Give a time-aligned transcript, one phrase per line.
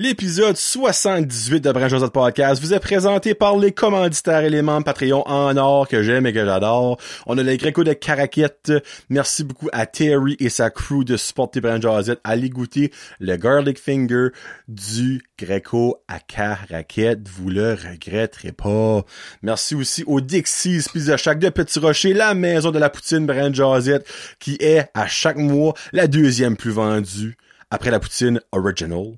[0.00, 4.84] L'épisode 78 de Branche Josette Podcast vous est présenté par les commanditaires et les membres
[4.84, 7.00] Patreon en or que j'aime et que j'adore.
[7.26, 8.72] On a les Greco de Caraquette.
[9.08, 12.20] Merci beaucoup à Terry et sa crew de supporter Branche Josette.
[12.22, 14.28] Allez goûter le garlic finger
[14.68, 17.28] du Greco à Caraquette.
[17.28, 19.04] Vous le regretterez pas.
[19.42, 23.56] Merci aussi au Dixie's Pizza Shack de Petit Rocher, la maison de la poutine Branche
[23.56, 24.08] Josette,
[24.38, 27.36] qui est à chaque mois la deuxième plus vendue
[27.72, 29.16] après la poutine original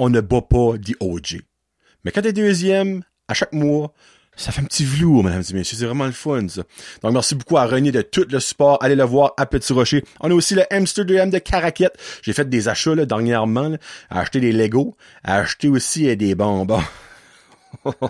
[0.00, 1.42] on ne bat pas The OG.
[2.04, 3.92] Mais quand t'es deuxième, à chaque mois,
[4.34, 5.76] ça fait un petit velours, mesdames et messieurs.
[5.78, 6.40] C'est vraiment le fun.
[6.42, 8.78] Donc, merci beaucoup à René de tout le support.
[8.82, 10.02] Allez le voir à Petit Rocher.
[10.20, 11.98] On a aussi le Amsterdam de Caraquette.
[12.22, 13.76] J'ai fait des achats, là, dernièrement, là,
[14.08, 16.82] à des Lego, à acheter aussi euh, des bonbons.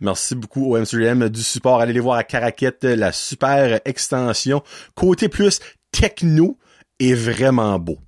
[0.00, 1.82] Merci beaucoup au Amsterdam du support.
[1.82, 4.62] Allez les voir à Caraquette, la super extension.
[4.94, 5.60] Côté plus
[5.92, 6.56] techno
[6.98, 7.98] est vraiment beau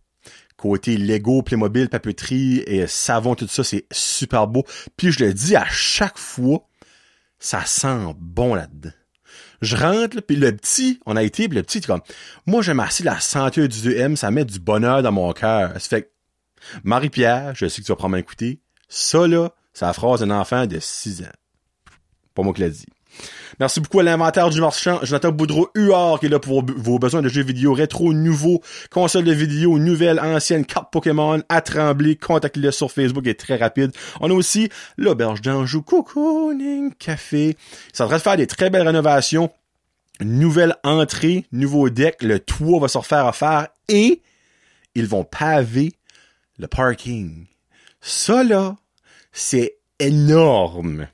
[0.62, 4.64] côté Lego, Playmobil, papeterie et savon, tout ça, c'est super beau.
[4.96, 6.68] Puis je le dis à chaque fois,
[7.40, 8.92] ça sent bon là-dedans.
[9.60, 12.00] Je rentre, puis le petit, on a été, puis le petit, comme,
[12.46, 15.72] moi j'aime assez la santé du 2M, ça met du bonheur dans mon cœur.
[15.74, 16.12] Ça fait
[16.84, 20.66] Marie-Pierre, je sais que tu vas prendre écouter, ça là, c'est la phrase d'un enfant
[20.66, 21.36] de 6 ans.
[22.34, 22.86] Pas moi qui l'a dit.
[23.60, 27.22] Merci beaucoup à l'inventaire du marchand, Jonathan Boudreau UR qui est là pour vos besoins
[27.22, 32.70] de jeux vidéo rétro, nouveaux, consoles de vidéo, nouvelles, anciennes, cartes Pokémon, à trembler, contactez-le
[32.70, 33.92] sur Facebook, est très rapide.
[34.20, 37.56] On a aussi l'auberge d'Anjou, Cocooning Café.
[37.92, 39.50] Ça devrait faire des très belles rénovations.
[40.20, 44.22] Nouvelle entrée, nouveau deck, le toit va se refaire à faire et
[44.94, 45.92] ils vont paver
[46.58, 47.46] le parking.
[48.00, 48.76] Ça là,
[49.32, 51.08] c'est énorme.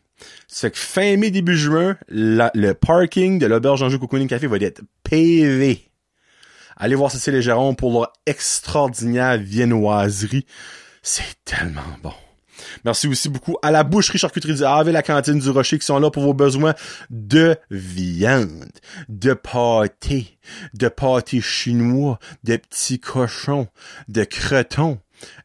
[0.47, 4.83] C'est que fin mai, début juin, le parking de l'auberge Anjou Cocooning Café va être
[5.05, 5.89] PV.
[6.77, 10.47] Allez voir Cécile et Jérôme pour leur extraordinaire viennoiserie.
[11.03, 12.15] C'est tellement bon.
[12.85, 15.87] Merci aussi beaucoup à la boucherie charcuterie du Havre et la cantine du Rocher qui
[15.87, 16.75] sont là pour vos besoins
[17.11, 18.71] de viande,
[19.09, 20.39] de pâté,
[20.75, 23.69] de pâté chinois, de petits cochons,
[24.09, 24.99] de cretons,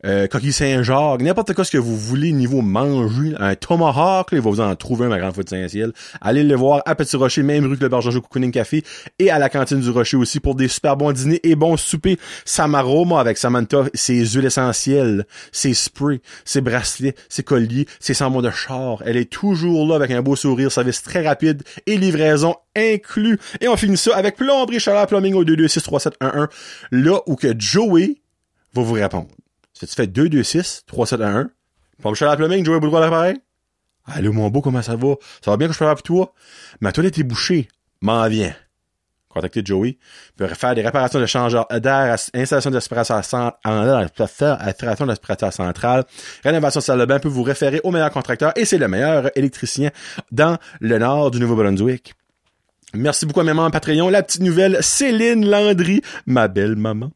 [0.06, 4.42] euh, coquille Saint-Jacques, n'importe quoi ce que vous voulez niveau manger, un tomahawk, là, il
[4.42, 5.92] va vous en trouver un, ma grande de Saint-Ciel.
[6.22, 8.84] Allez le voir à Petit Rocher, même rue que le Bargeau Cocooning Café,
[9.20, 12.18] et à la cantine du Rocher aussi pour des super bons dîners et bons soupers.
[12.46, 18.42] Samaro, moi, avec Samantha, ses huiles essentielles, ses sprays, ses bracelets, ses colliers, ses sambons
[18.42, 19.02] de char.
[19.06, 23.40] Elle est toujours là avec un beau sourire, service très rapide et livraison inclus.
[23.62, 26.48] Et on finit ça avec plomberie chaleur plumbing au 2263711,
[26.92, 28.18] là où que Joey
[28.74, 29.28] va vous répondre.
[29.88, 31.50] Tu fais 2, 2, 6, 3, 7, 1, 1.
[32.02, 33.38] Pompe à la plumbing, Joey Boudreau à l'appareil.
[34.06, 35.16] Allô, mon beau, comment ça va?
[35.44, 36.34] Ça va bien que je parle pour toi?
[36.82, 37.68] Ma toilette est bouchée.
[38.02, 38.54] M'en viens.
[39.30, 39.98] Contactez Joey.
[40.36, 43.54] Peut faire des réparations de changeur d'air, installation d'aspirateur centrale,
[46.44, 49.32] rénovation de salle de bain, peut vous référer au meilleur contracteur et c'est le meilleur
[49.36, 49.90] électricien
[50.32, 52.14] dans le nord du Nouveau-Brunswick.
[52.96, 54.08] Merci beaucoup à membres Patreon.
[54.10, 57.10] La petite nouvelle, Céline Landry, ma belle maman.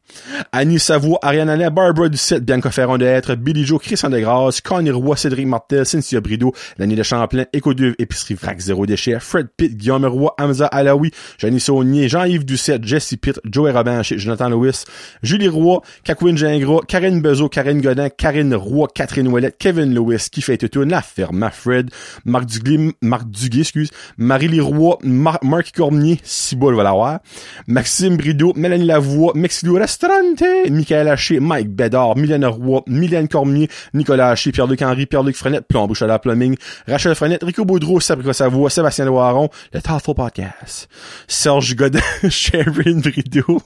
[0.50, 5.16] Annie Savoie, Ariane Allain, Barbara Ducette, Bianca Ferron de Billy Joe, Christian Degrasse, Connie Roy,
[5.16, 9.76] Cédric Martel, Cynthia Brideau, L'année de Champlain, Éco 2, Épicerie Vrac Zéro Déchet, Fred Pitt,
[9.76, 14.82] Guillaume Roy, Hamza Alaoui, Janie Saunier, Jean-Yves Ducette, Jesse Pitt, Joey Robin, Jonathan Lewis,
[15.22, 20.42] Julie Roy, Kakwin Gingras, Karine Bezo, Karine Godin, Karine Roy, Catherine Ouellette, Kevin Lewis, qui
[20.42, 21.90] fait tout la ferme, Fred,
[22.24, 27.22] Marc Duguay, Marc Duguay, excuse, Marie-Lie Roy, Marc Cormier, Ciboule va.
[27.66, 34.30] Maxime Brideau, Mélanie Lavoie, Mexilou Restaurante, Michael Haché, Mike Bédard, Mylène Roy, Mylène Cormier, Nicolas
[34.30, 38.70] Haché, Pierre-Luc Henry, Pierre-Luc Frenette, Plomb à la Plumbing, Rachel Frenette, Rico Boudreau, Sabrica Savoie,
[38.70, 40.88] Sébastien Loiron, le Thoughtful Podcast,
[41.26, 43.62] Serge Godin, Sharon Brideau,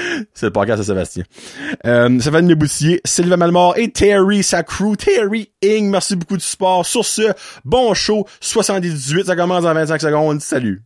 [0.34, 1.24] c'est le podcast de Sébastien.
[1.86, 2.54] Euh, Stéphane
[3.04, 4.96] Sylvain Malmort et Terry, sa crew.
[4.96, 6.86] Terry Ing, merci beaucoup du support.
[6.86, 7.32] Sur ce,
[7.64, 10.40] bon show, 78, ça commence en 25 secondes.
[10.40, 10.82] Salut.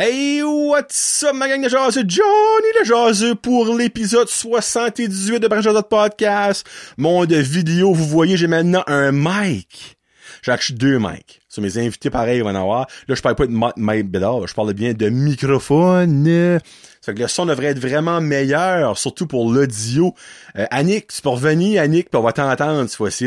[0.00, 2.04] Hey, what's up, ma gang de jaseux?
[2.06, 6.64] Johnny le jaseux pour l'épisode 78 de Brajazot Podcast.
[6.96, 9.98] Monde vidéo, vous voyez, j'ai maintenant un mic.
[10.42, 11.40] J'ai deux mics.
[11.60, 12.86] Mes invités, pareil, vont en avoir.
[13.08, 16.60] Là, je parle pas de mic bédard, je parle bien de microphone.
[17.00, 20.14] Ça fait que le son devrait être vraiment meilleur, surtout pour l'audio.
[20.56, 23.26] Euh, Annick, tu peux revenir, Annick, puis on va t'entendre cette fois-ci.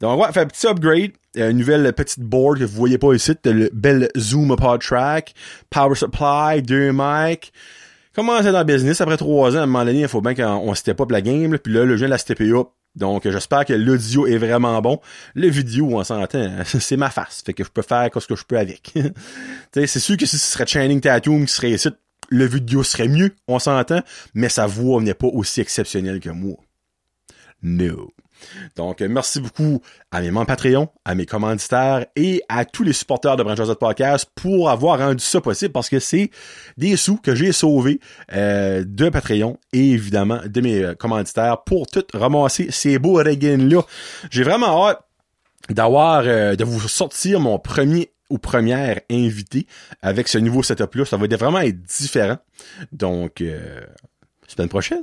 [0.00, 1.12] Donc, on va faire un petit upgrade.
[1.36, 5.34] Euh, une nouvelle petite board que vous voyez pas ici, le bel Zoom Pod Track,
[5.70, 7.52] Power Supply, deux mics.
[8.14, 10.72] Commencer dans le business après trois ans, à un moment donné, il faut bien qu'on
[10.74, 12.68] step up la game, puis là, le jeu la step up.
[12.96, 15.00] Donc, j'espère que l'audio est vraiment bon.
[15.34, 17.42] Le vidéo, on s'entend, c'est ma face.
[17.44, 18.92] Fait que je peux faire ce que je peux avec.
[19.72, 21.88] c'est sûr que si ce serait Channing Tatum qui serait ici,
[22.28, 24.02] le vidéo serait mieux, on s'entend,
[24.34, 26.56] mais sa voix n'est pas aussi exceptionnelle que moi.
[27.62, 28.12] No.
[28.76, 29.80] Donc, merci beaucoup
[30.10, 34.28] à mes membres Patreon, à mes commanditaires et à tous les supporters de Branch Podcast
[34.34, 36.30] pour avoir rendu ça possible parce que c'est
[36.76, 38.00] des sous que j'ai sauvés
[38.32, 43.82] euh, de Patreon et évidemment de mes euh, commanditaires pour tout ramasser ces beaux regains-là.
[44.30, 45.00] J'ai vraiment hâte
[45.70, 49.66] d'avoir, euh, de vous sortir mon premier ou première invité
[50.02, 51.04] avec ce nouveau setup-là.
[51.04, 52.38] Ça va vraiment être différent.
[52.92, 53.42] Donc,
[54.48, 55.02] semaine prochaine.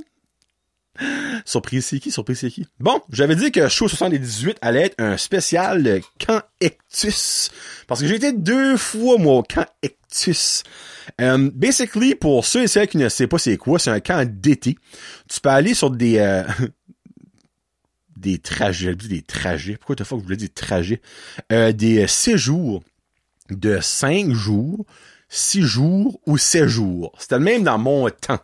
[1.44, 2.10] Surprise, c'est qui?
[2.10, 2.66] Surprise, c'est qui?
[2.78, 7.50] Bon, j'avais dit que Show 78 allait être un spécial Camp Ectus.
[7.86, 10.62] Parce que j'ai été deux fois, moi, au Camp Ectus.
[11.20, 14.28] Um, basically, pour ceux et celles qui ne savent pas c'est quoi, c'est un camp
[14.28, 14.76] d'été.
[15.28, 16.18] Tu peux aller sur des...
[16.18, 16.44] Euh,
[18.16, 19.76] des trajets, des trajets.
[19.76, 21.02] Pourquoi de fois que je voulais dire trajets?
[21.50, 22.82] Euh, des séjours
[23.50, 24.86] de cinq jours,
[25.28, 27.12] six jours ou sept jours.
[27.18, 28.38] C'était le même dans mon temps.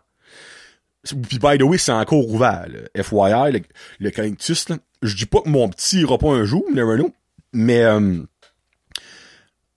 [1.29, 2.67] Puis by the way, c'est encore ouvert.
[2.69, 3.03] Là.
[3.03, 3.61] FYI, le,
[4.01, 4.67] le Cactus.
[5.03, 7.13] Je dis pas que mon petit ira pas un jour, never know.
[7.53, 8.23] Mais euh,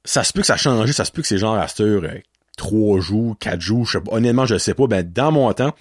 [0.04, 1.82] ça se peut que ça a changé, ça se peut que c'est genre à cette
[1.82, 2.04] heure,
[2.58, 4.88] 3 euh, jours, 4 jours, je sais pas, honnêtement, je sais pas.
[4.88, 5.74] Ben, dans mon temps,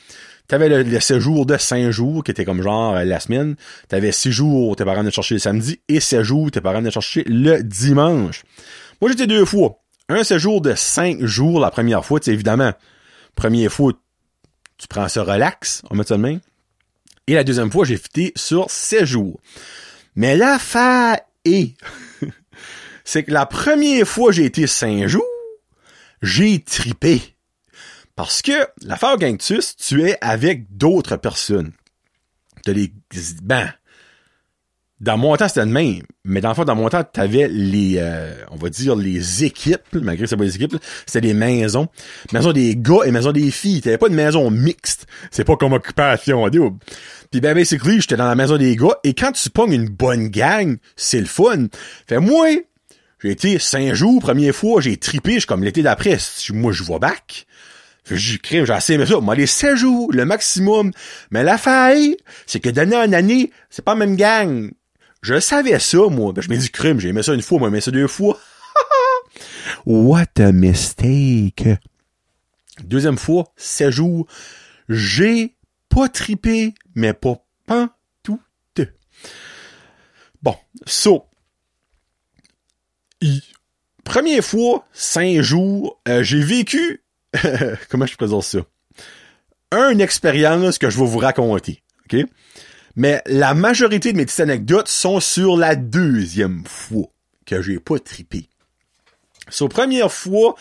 [0.47, 3.57] t'avais le, le séjour de 5 jours qui était comme genre euh, la semaine.
[3.89, 6.91] T'avais 6 jours, tes parents venaient chercher le samedi, et 7 jours, tes parents venaient
[6.91, 8.43] chercher le dimanche.
[9.01, 9.79] Moi, j'étais deux fois.
[10.09, 12.73] Un séjour de 5 jours la première fois, tu évidemment.
[13.37, 13.93] Première fois,
[14.81, 16.39] tu prends ça relax, on met ça de main.
[17.27, 19.39] Et la deuxième fois, j'ai fité sur 7 jours.
[20.17, 21.77] Mais l'affaire est,
[23.05, 25.23] c'est que la première fois j'ai été 5 jours,
[26.23, 27.21] j'ai tripé.
[28.17, 31.73] Parce que l'affaire Ganctus, tu es avec d'autres personnes.
[32.65, 32.93] T'as les,
[33.43, 33.73] ben,
[35.01, 36.03] dans mon temps, c'était le même.
[36.25, 39.81] Mais dans le fond, dans mon temps, t'avais les, euh, on va dire, les équipes,
[39.95, 40.77] malgré que c'est pas des équipes,
[41.07, 41.89] c'était des maisons.
[42.33, 43.81] Maison des gars et maison des filles.
[43.81, 45.07] T'avais pas de maison mixte.
[45.31, 46.77] C'est pas comme occupation double.
[47.31, 50.29] Puis ben, basically, j'étais dans la maison des gars, et quand tu pognes une bonne
[50.29, 51.67] gang, c'est le fun.
[52.07, 52.49] Fait moi,
[53.23, 56.19] j'ai été cinq jours, première fois, j'ai tripé, je comme l'été d'après,
[56.53, 57.47] moi je vois back.
[58.11, 59.21] J'ai créé, j'ai assez aimé ça.
[59.21, 60.91] Moi, les 16 jours, le maximum.
[61.31, 62.17] Mais la faille,
[62.47, 64.71] c'est que d'année en année, c'est pas la même gang.
[65.23, 66.33] Je savais ça, moi.
[66.33, 68.39] Ben, je me dis crime, j'ai aimé ça une fois, moi, mais ça deux fois.
[69.87, 71.69] What a mistake.
[72.83, 74.27] Deuxième fois, 16 jours.
[74.89, 75.57] J'ai
[75.89, 78.41] pas tripé, mais pas pas tout.
[80.43, 80.57] Bon,
[80.87, 81.27] so.
[84.03, 87.05] Première fois, 5 jours, euh, j'ai vécu,
[87.91, 88.59] comment je présente ça?
[89.73, 91.83] Une expérience que je vais vous raconter.
[92.07, 92.27] OK?
[92.97, 97.07] Mais la majorité de mes petites anecdotes sont sur la deuxième fois
[97.47, 98.49] que j'ai pas tripé.
[99.49, 100.55] Sur la première fois,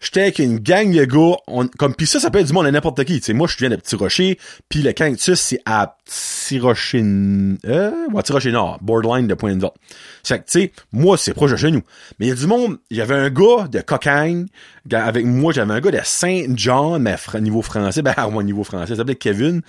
[0.00, 2.66] j'étais avec une gang de gars, on, comme pis ça, ça peut être du monde
[2.66, 3.20] à n'importe qui.
[3.20, 4.38] Tu moi, je viens de Petit Rocher,
[4.68, 9.58] puis le cactus, c'est à Petit Rocher, euh, ouais, Petit Rocher Nord, borderline de Pointe
[9.58, 9.74] d'Or.
[10.22, 11.82] C'est que, tu sais, moi, c'est proche de chez nous.
[12.18, 14.46] Mais il y a du monde, il y avait un gars de Cocagne,
[14.90, 18.96] avec moi, j'avais un gars de Saint-John, mais niveau français, ben, moi, niveau français, ça
[18.96, 19.62] s'appelait Kevin.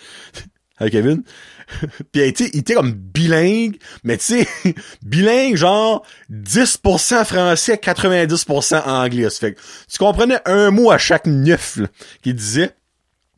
[0.77, 1.23] Avec Kevin.
[2.11, 4.47] Puis il était comme bilingue, mais tu sais,
[5.03, 9.29] bilingue genre 10% français, 90% anglais.
[9.29, 11.79] fait que tu comprenais un mot à chaque neuf
[12.21, 12.71] qu'il disait.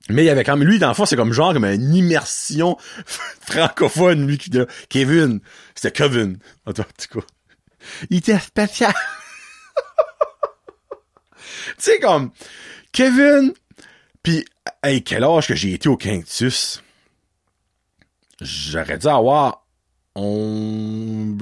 [0.09, 1.95] Mais il y avait quand même, lui, dans le fond, c'est comme genre comme une
[1.95, 2.77] immersion
[3.41, 5.39] francophone, lui, qui de Kevin.
[5.73, 6.37] C'était Kevin.
[6.65, 7.25] En tout cas.
[8.09, 8.93] Il était spécial.
[11.33, 12.31] tu sais, comme,
[12.91, 13.53] Kevin,
[14.21, 14.45] puis
[14.83, 16.81] hey, quel âge que j'ai été au Quintus?
[18.41, 19.65] J'aurais dû avoir
[20.15, 21.35] on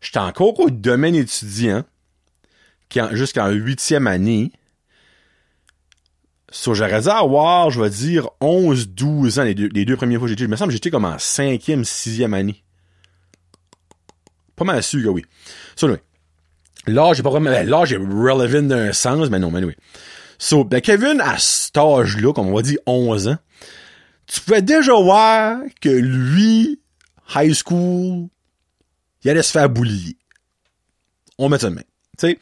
[0.00, 1.84] j'étais encore au domaine étudiant
[3.12, 4.52] jusqu'en huitième année.
[6.50, 10.20] So, j'aurais dû avoir je vais dire 11 12 ans les deux, les deux premières
[10.20, 12.62] fois que j'étais je me semble que j'étais comme en cinquième sixième année.
[14.54, 15.24] Pas mal sûr que oui.
[15.74, 15.98] So, oui.
[16.86, 19.74] l'âge est pas vraiment ben, l'âge est relevant d'un sens mais non mais oui
[20.38, 23.38] so ben Kevin à cet âge là comme on va dire 11 ans
[24.26, 26.80] tu pouvais déjà voir que lui,
[27.34, 28.28] high school,
[29.22, 30.16] il allait se faire boulier.
[31.38, 31.82] On met ça de main.
[32.18, 32.38] Tu sais,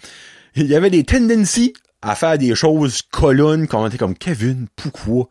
[0.56, 4.66] il y avait des tendencies à faire des choses colonnes quand on était comme Kevin,
[4.76, 5.28] pourquoi?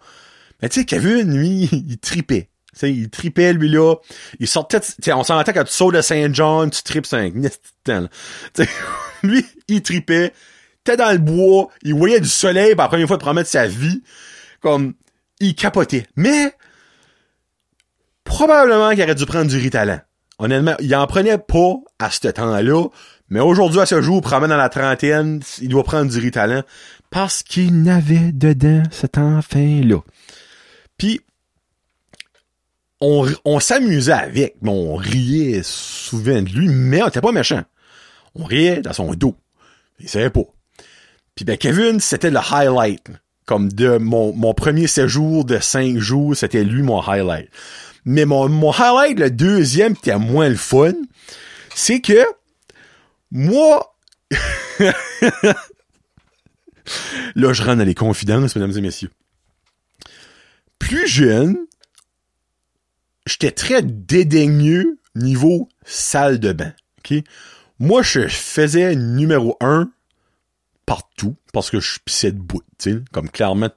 [0.62, 2.50] Mais tu sais, Kevin, lui, il tripait.
[2.74, 3.96] sais, il tripait, lui, là.
[4.40, 7.34] Il sortait, sais, on s'entend quand tu sautes de Saint-John, tu tripes 5
[7.84, 8.08] temps,
[9.24, 10.34] Lui, il tripait.
[10.84, 13.68] T'es dans le bois, il voyait du soleil pour la première fois de promettre sa
[13.68, 14.04] vie.
[14.60, 14.96] Comme,
[15.40, 16.08] il capotait.
[16.16, 16.54] Mais,
[18.24, 20.02] probablement qu'il aurait dû prendre du ritalin.
[20.40, 22.88] Honnêtement, il en prenait pas à ce temps-là,
[23.30, 26.64] mais aujourd'hui, à ce jour, probablement dans la trentaine, il doit prendre du ritalin
[27.10, 30.00] parce qu'il n'avait dedans cet enfant-là.
[30.98, 31.22] Puis,
[33.02, 37.64] on, on s'amusait avec, mais on riait souvent de lui, mais on était pas méchant.
[38.36, 39.36] On riait dans son dos.
[40.00, 40.46] Il savait pas.
[41.36, 43.10] Puis ben Kevin, c'était le highlight.
[43.46, 47.50] Comme de mon, mon premier séjour de cinq jours, c'était lui mon highlight.
[48.06, 50.94] Mais mon, mon highlight, le deuxième, qui était moins le fun,
[51.76, 52.24] c'est que
[53.32, 53.96] moi,
[57.36, 59.12] là, je rentre dans les confidences, mesdames et messieurs.
[60.80, 61.58] Plus jeune,
[63.26, 66.74] j'étais très dédaigneux niveau salle de bain.
[67.00, 67.24] ok?
[67.80, 69.92] Moi, je faisais numéro un
[70.86, 73.70] partout parce que je pissais debout, tu sais, comme clairement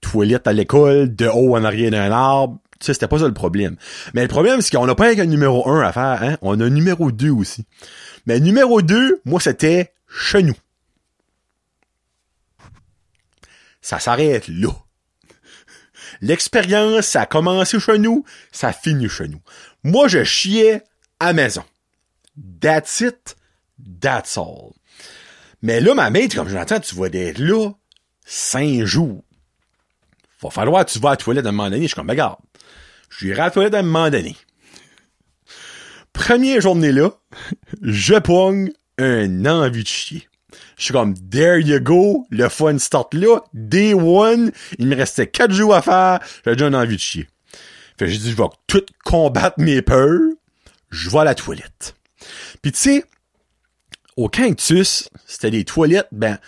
[0.00, 3.34] toilette à l'école, de haut en arrière d'un arbre, tu sais, c'était pas ça le
[3.34, 3.76] problème.
[4.14, 6.64] Mais le problème, c'est qu'on n'a pas un numéro un à faire, hein, on a
[6.64, 7.64] un numéro 2 aussi.
[8.26, 10.56] Mais numéro 2, moi, c'était chez nous.
[13.80, 14.70] Ça s'arrête là.
[16.20, 19.40] L'expérience, ça a commencé chez nous, ça finit chez nous.
[19.82, 20.82] Moi, je chiais
[21.18, 21.64] à maison.
[22.60, 23.36] That's it,
[24.00, 24.72] that's all.
[25.62, 27.70] Mais là, ma mère, comme j'entends, tu vas être là
[28.24, 29.24] cinq jours.
[30.42, 31.82] Va falloir tu vas à la toilette à un moment donné.
[31.82, 32.38] Je suis comme, regarde,
[33.18, 34.36] j'irai à la toilette à un moment donné.
[36.12, 37.10] Première journée là,
[37.80, 40.28] je pogne un envie de chier.
[40.76, 45.28] Je suis comme, there you go, le fun start là, day one, il me restait
[45.28, 47.28] quatre jours à faire, j'ai déjà une envie de chier.
[47.98, 50.20] Fait j'ai dit, je vais tout combattre mes peurs,
[50.90, 51.94] je vais à la toilette.
[52.60, 53.04] Puis tu sais,
[54.16, 56.38] au Cactus, c'était des toilettes, ben,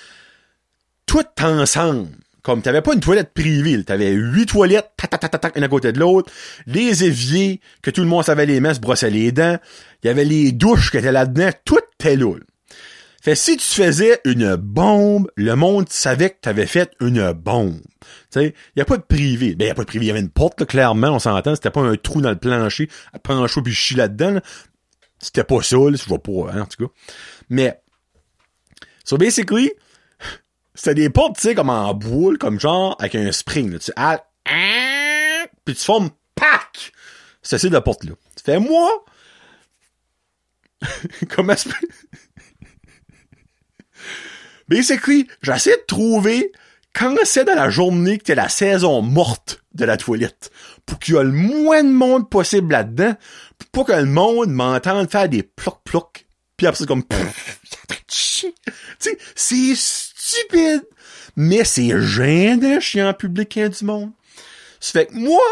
[1.06, 2.08] tout ensemble.
[2.42, 4.90] Comme t'avais pas une toilette privée, t'avais huit toilettes,
[5.56, 6.30] une à côté de l'autre,
[6.66, 9.56] les éviers, que tout le monde savait les mains, se brossait les dents,
[10.02, 12.34] il y avait les douches qui étaient là-dedans, tout était là.
[13.22, 17.80] Fait si tu faisais une bombe, le monde savait que t'avais fait une bombe.
[18.30, 19.54] Tu sais, y a pas de privé.
[19.54, 21.70] Ben y a pas de privé, y avait une porte là, clairement, on s'entend, c'était
[21.70, 24.40] pas un trou dans le plancher, à prendre chaud puis chie là-dedans.
[25.24, 26.92] C'était pas ça, là, je vois pas, hein, en tout cas.
[27.48, 27.80] Mais,
[29.04, 29.72] so basically,
[30.74, 33.78] c'était des portes, tu sais, comme en boule, comme genre, avec un spring, là.
[33.78, 34.22] Tu ah,
[35.64, 36.92] puis tu formes, pack!
[37.42, 38.12] C'est ça, la porte, là.
[38.36, 39.06] Tu fais, moi,
[41.30, 41.70] comment se
[44.68, 46.52] Basically, j'essaie de trouver
[46.94, 50.50] quand c'est dans la journée que t'es la saison morte de la toilette,
[50.86, 53.14] pour qu'il y ait le moins de monde possible là-dedans,
[53.74, 56.26] pour que le monde m'entende faire des ploc-ploc,
[56.56, 57.02] puis après c'est comme,
[58.06, 58.54] tu
[59.00, 60.86] sais, c'est stupide,
[61.34, 64.12] mais c'est gênant, chien public hein, du monde.
[64.78, 65.42] Ça fait que moi,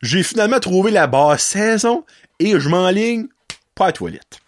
[0.00, 2.04] j'ai finalement trouvé la basse saison
[2.38, 3.26] et je m'enligne
[3.74, 4.38] pas à la toilette.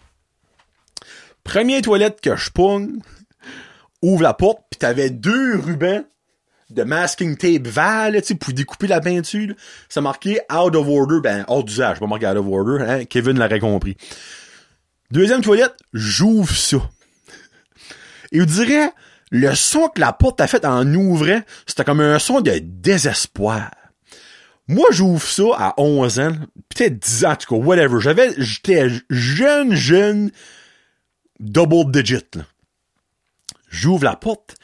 [1.43, 2.99] Première toilette que je pogne,
[4.01, 6.05] ouvre la porte, puis t'avais deux rubans
[6.69, 9.55] de masking tape vert, tu sais, pour découper la peinture.
[9.89, 13.39] Ça marquait out of order, ben, hors d'usage, pas marqué out of order, hein, Kevin
[13.39, 13.97] l'aurait compris.
[15.11, 16.77] Deuxième toilette, j'ouvre ça.
[18.31, 18.91] Et vous dirais,
[19.31, 23.71] le son que la porte a fait en ouvrant, c'était comme un son de désespoir.
[24.67, 26.35] Moi, j'ouvre ça à 11 ans,
[26.69, 28.01] peut-être 10 ans, en tout cas, whatever.
[28.01, 30.31] J'avais, j'étais jeune, jeune,
[31.39, 32.43] double digit, là.
[33.69, 34.55] J'ouvre la porte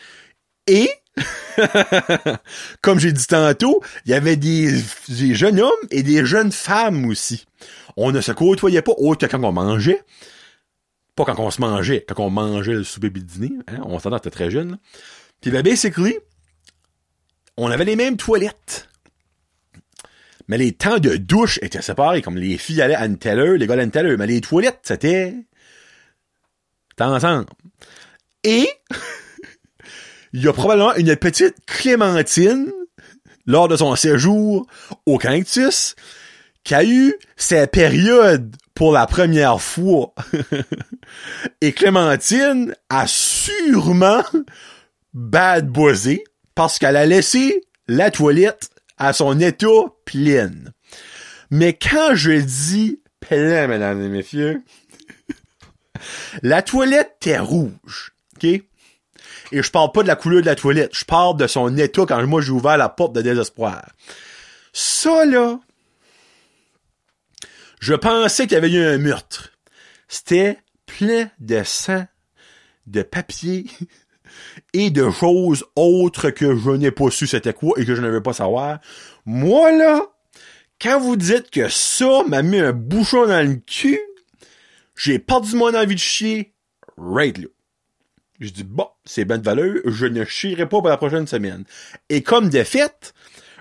[0.68, 0.90] et,
[2.82, 4.70] comme j'ai dit tantôt, il y avait des,
[5.34, 7.46] jeunes hommes et des jeunes femmes aussi.
[7.98, 10.02] On ne se côtoyait pas autre que quand on mangeait.
[11.16, 13.52] Pas quand on se mangeait, quand on mangeait le souper et dîner.
[13.68, 14.80] Hein, on s'entend, était très jeune.
[15.42, 16.18] Puis ben, basically,
[17.58, 18.90] on avait les mêmes toilettes.
[20.48, 23.58] Mais les temps de douche étaient séparés, comme les filles allaient à une telle heure,
[23.58, 24.18] les gars à une telle heure.
[24.18, 25.36] Mais les toilettes, c'était...
[26.90, 27.46] C'était ensemble.
[28.44, 28.70] Et
[30.34, 32.72] il y a probablement une petite Clémentine
[33.46, 34.68] lors de son séjour
[35.06, 35.96] au Cactus
[36.64, 40.14] qui a eu sa période pour la première fois.
[41.62, 44.24] Et Clémentine a sûrement
[45.14, 46.24] bad buzzé
[46.56, 49.68] parce qu'elle a laissé la toilette à son état
[50.06, 50.72] pleine.
[51.52, 54.62] Mais quand je dis plein, mesdames et messieurs.
[56.42, 58.64] la toilette était rouge, ok?
[59.54, 62.06] Et je parle pas de la couleur de la toilette, je parle de son état
[62.08, 63.86] quand moi j'ai ouvert la porte de désespoir.
[64.74, 65.60] Ça, là,
[67.80, 69.52] je pensais qu'il y avait eu un meurtre.
[70.08, 70.58] C'était
[70.88, 72.04] plein de sang,
[72.88, 73.68] de papier
[74.74, 78.10] et de choses autres que je n'ai pas su c'était quoi et que je ne
[78.10, 78.80] veux pas savoir.
[79.28, 80.02] Moi, là,
[80.82, 84.02] quand vous dites que ça m'a mis un bouchon dans le cul,
[84.96, 86.56] j'ai perdu mon envie de chier
[86.98, 87.46] right là.
[88.44, 91.64] Je dis, bon, c'est bonne valeur, je ne chierai pas pour la prochaine semaine.
[92.10, 93.14] Et comme de fait,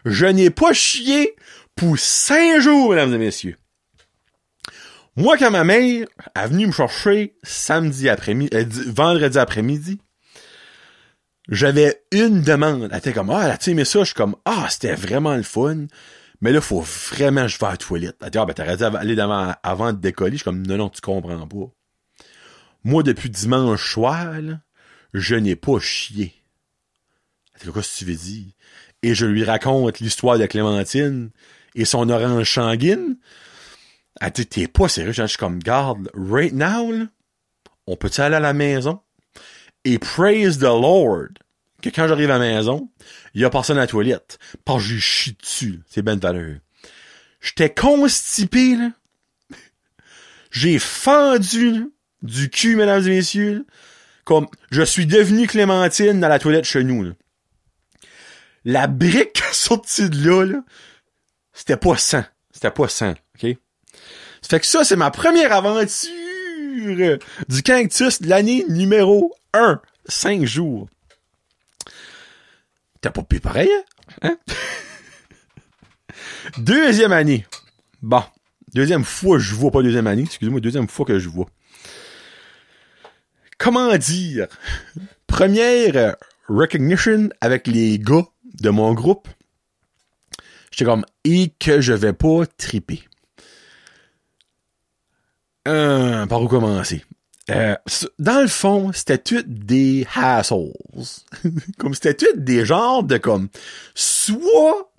[0.05, 1.37] je n'ai pas chié
[1.77, 3.57] pour cinq jours, mesdames et messieurs.
[5.15, 10.01] Moi, quand ma mère est venue me chercher samedi après-midi, euh, vendredi après-midi,
[11.49, 12.89] j'avais une demande.
[12.91, 14.01] Elle était comme, ah, tu mais ça?
[14.01, 15.87] Je suis comme, ah, c'était vraiment le fun.
[16.41, 18.17] Mais là, faut vraiment que je vais à la toilette.
[18.21, 20.33] Elle dit, ah, ben, t'aurais dû aller devant, avant de décoller.
[20.33, 21.73] Je suis comme, non, non, tu comprends pas.
[22.85, 24.35] Moi, depuis dimanche soir,
[25.13, 26.35] je n'ai pas chié.
[27.55, 28.47] Elle dit, quoi, ce que tu veux dire?
[29.03, 31.31] Et je lui raconte l'histoire de Clémentine
[31.75, 33.17] et son orange sanguine.
[34.21, 35.13] Elle dit, t'es pas sérieux?
[35.13, 36.93] Je suis comme, garde, right now,
[37.87, 39.01] on peut-tu aller à la maison?
[39.85, 41.31] Et praise the Lord,
[41.83, 42.89] que quand j'arrive à la maison,
[43.35, 44.39] il y a personne à la toilette.
[44.65, 45.81] Parce que j'ai chié dessus.
[45.89, 46.59] C'est ben valeur.
[47.41, 48.93] J'étais constipé, là.
[50.53, 51.91] J'ai fendu,
[52.23, 53.67] du cul, mesdames et messieurs.
[54.25, 57.13] Comme, je suis devenu Clémentine dans la toilette chez nous.
[58.65, 60.63] La brique sortie de là, là
[61.53, 62.25] c'était pas sang.
[62.51, 63.57] C'était pas sang, ok?
[64.41, 66.11] Ça fait que ça, c'est ma première aventure
[67.49, 69.81] du cactus de l'année numéro 1.
[70.07, 70.89] 5 jours.
[73.01, 73.71] T'as pas pu pareil,
[74.23, 74.37] hein?
[76.59, 77.47] deuxième année.
[78.01, 78.23] Bon.
[78.75, 81.47] Deuxième fois je vois, pas deuxième année, excusez-moi, deuxième fois que je vois.
[83.63, 84.49] Comment dire?
[85.29, 86.17] Première
[86.49, 88.27] recognition avec les gars
[88.61, 89.29] de mon groupe.
[90.73, 93.05] J'étais comme, et que je vais pas triper.
[95.69, 97.05] Euh, par où commencer?
[97.51, 97.77] Euh,
[98.19, 100.73] dans le fond, c'était tout des hassles.
[101.79, 103.49] comme c'était tout des genres de comme,
[103.95, 104.93] soit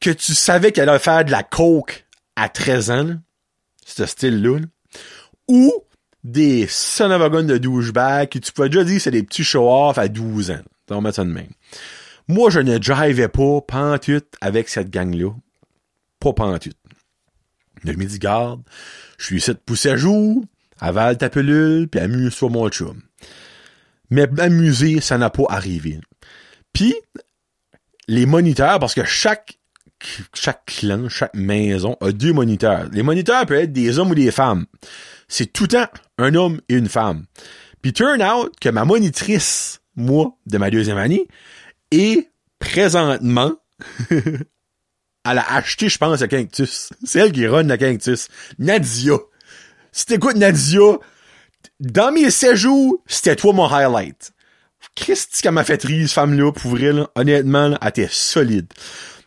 [0.00, 3.16] que tu savais qu'elle allait faire de la coke à 13 ans,
[3.84, 4.60] ce style-là,
[5.46, 5.84] ou
[6.24, 9.98] des son of a de douchebag que tu pouvais déjà dire c'est des petits show-off
[9.98, 10.62] à 12 ans.
[10.90, 11.50] On mettre ça de même.
[12.28, 15.30] Moi, je ne drivais pas pantoute avec cette gang-là.
[16.20, 16.76] Pas pantoute.
[17.84, 18.62] Je me dis, garde,
[19.18, 20.44] je suis ici de pousser à jour,
[20.80, 23.00] avale ta pilule, puis amuse sur mon chum.
[24.10, 26.00] Mais m'amuser, ça n'a pas arrivé.
[26.72, 26.94] Puis,
[28.08, 29.58] les moniteurs, parce que chaque
[30.34, 32.88] chaque clan, chaque maison a deux moniteurs.
[32.92, 34.66] Les moniteurs peuvent être des hommes ou des femmes.
[35.28, 35.88] C'est tout le temps
[36.18, 37.26] un homme et une femme.
[37.82, 41.28] Puis turn out que ma monitrice, moi, de ma deuxième année,
[41.90, 43.52] et présentement,
[44.10, 44.48] elle
[45.24, 46.90] a acheté, je pense, la Cactus.
[47.04, 48.28] C'est elle qui run la Cactus.
[48.58, 49.16] Nadia.
[49.92, 50.98] Si t'écoutes Nadia,
[51.80, 54.32] dans mes séjours, c'était toi mon highlight.
[54.94, 58.72] Christ, qu'elle m'a fait rire, cette femme-là, pour vrai, là, honnêtement, elle était solide.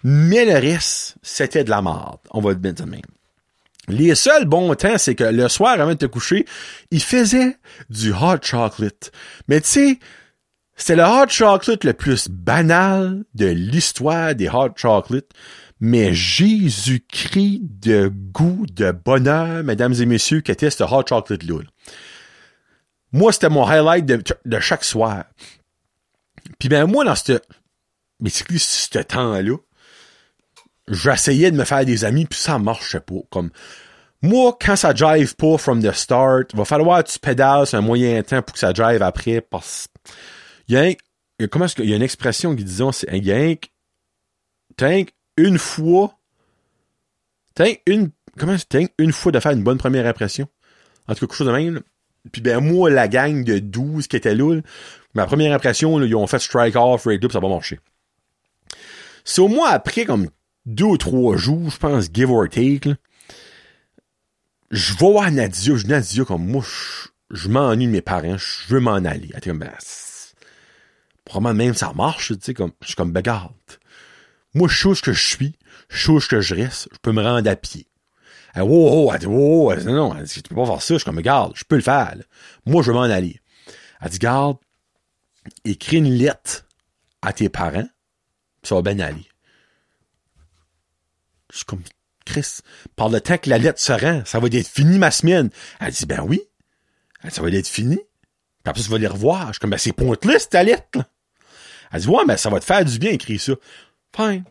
[0.03, 2.19] Mais le reste, c'était de la merde.
[2.31, 3.01] On va le mettre de même.
[3.87, 6.45] Les seuls bons temps, c'est que le soir, avant de te coucher,
[6.91, 7.57] il faisait
[7.89, 9.11] du hot chocolate.
[9.47, 9.99] Mais tu sais,
[10.75, 15.29] c'était le hot chocolate le plus banal de l'histoire des hot chocolate,
[15.79, 21.63] mais Jésus-Christ de goût, de bonheur, mesdames et messieurs, qu'était ce hot chocolate-là.
[23.11, 25.25] Moi, c'était mon highlight de, chaque soir.
[26.59, 27.39] Puis ben moi, dans ce
[28.23, 29.57] ce temps-là,
[30.87, 33.21] j'essayais de me faire des amis, puis ça marchait pas.
[33.29, 33.51] Comme
[34.21, 38.21] moi, quand ça drive pas from the start, va falloir que tu pédales un moyen
[38.21, 39.87] temps pour que ça drive après, parce
[40.67, 43.17] il y a, un, comment est-ce qu'il y a une expression qui disons, c'est un
[43.17, 43.71] yank,
[44.77, 46.17] tank une fois,
[47.55, 48.55] tank une, comment
[48.97, 50.47] une fois de faire une bonne première impression.
[51.07, 51.81] En tout cas, quelque chose de même.
[52.31, 54.61] Puis ben moi, la gang de 12 qui était là,
[55.15, 57.79] ma première impression, ils ont fait strike off, rate up, ça va marcher.
[59.23, 60.29] C'est au moins après comme
[60.65, 62.93] deux ou trois jours, je pense, give or take,
[64.71, 66.63] je vais voir Nadia, je Nadia comme moi,
[67.29, 69.29] je, m'ennuie de mes parents, je veux m'en aller.
[69.31, 69.73] Elle était comme, ben,
[71.25, 73.49] probablement même ça marche, tu sais, comme, je suis comme, ben,
[74.53, 75.55] Moi, je sais ce que je suis,
[75.89, 77.87] je sais ce que je reste, je peux me rendre à pied.
[78.53, 80.81] Elle, oh, oh, elle dit, oh, elle dit, non, elle dit, tu peux pas faire
[80.81, 82.15] ça, je suis comme, garde, je peux le faire,
[82.65, 83.39] Moi, je veux m'en aller.
[84.01, 84.57] Elle dit, garde,
[85.65, 86.65] écris une lettre
[87.21, 87.87] à tes parents,
[88.63, 89.30] ça va bien aller.
[91.51, 91.81] Je suis comme,
[92.25, 92.59] Chris,
[92.95, 95.49] par le temps que la lettre se rend, ça va être fini ma semaine.
[95.79, 96.41] Elle dit, ben oui.
[97.23, 97.97] Elle dit, ça va être fini.
[97.97, 99.47] Puis après, tu vas les revoir.
[99.47, 101.05] Je suis comme, ben c'est pointless, ta lettre, là.
[101.91, 103.53] Elle dit, ouais, mais ça va te faire du bien, écrire ça.
[104.15, 104.43] Fine.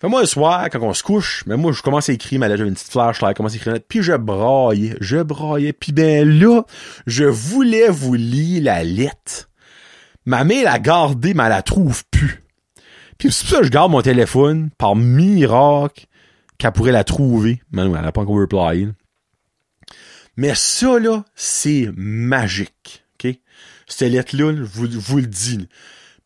[0.00, 2.48] Fait moi, le soir, quand on se couche, mais moi, je commence à écrire ma
[2.48, 5.74] lettre, j'avais une petite flashlight, je commence à écrire lettre, puis je braillais, je braillais,
[5.74, 6.62] puis ben là,
[7.06, 9.50] je voulais vous lire la lettre.
[10.24, 12.42] Ma mère l'a gardée, mais elle la trouve plus.
[13.20, 16.06] Puis c'est pour ça que je garde mon téléphone, par miracle,
[16.56, 17.62] qu'elle pourrait la trouver.
[17.70, 18.88] Mais non, elle n'a pas encore reply.
[20.38, 23.04] Mais ça, là, c'est magique.
[23.22, 23.36] OK?
[23.86, 25.68] Cette lettre-là, je vous, vous le dis.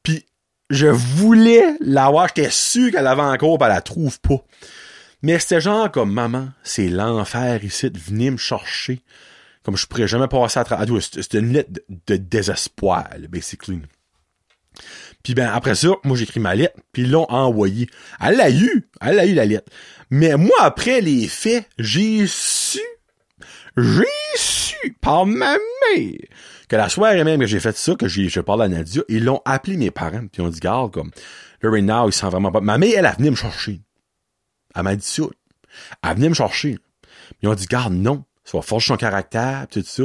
[0.05, 0.25] Puis
[0.71, 4.45] je voulais l'avoir, j'étais sûr qu'elle avait encore, pis elle la trouve pas.
[5.21, 9.03] Mais c'était genre comme, maman, c'est l'enfer ici, venez me chercher.
[9.65, 10.87] Comme je pourrais jamais passer à travers.
[11.03, 11.71] C'était une lettre
[12.07, 13.81] de, désespoir, là, basically.
[15.25, 17.89] Puis ben après ça, moi j'écris ma lettre, puis ils l'ont envoyé.
[18.21, 19.73] Elle l'a eu, elle a eu la lettre.
[20.11, 22.79] Mais moi après les faits, j'ai su,
[23.77, 24.05] j'ai
[24.37, 26.19] su par ma mère
[26.69, 29.25] que la soirée même que j'ai fait ça, que j'ai je parle à Nadia, ils
[29.25, 31.11] l'ont appelé mes parents, puis ils ont dit garde comme
[31.61, 32.61] le right now, ils sent vraiment pas.
[32.61, 33.81] Ma mère elle a venu me chercher.
[34.77, 35.23] Elle m'a dit ça.
[36.03, 36.79] Elle venait me chercher.
[37.41, 40.03] Ils ont dit garde non, ça va forger son caractère, tout ça.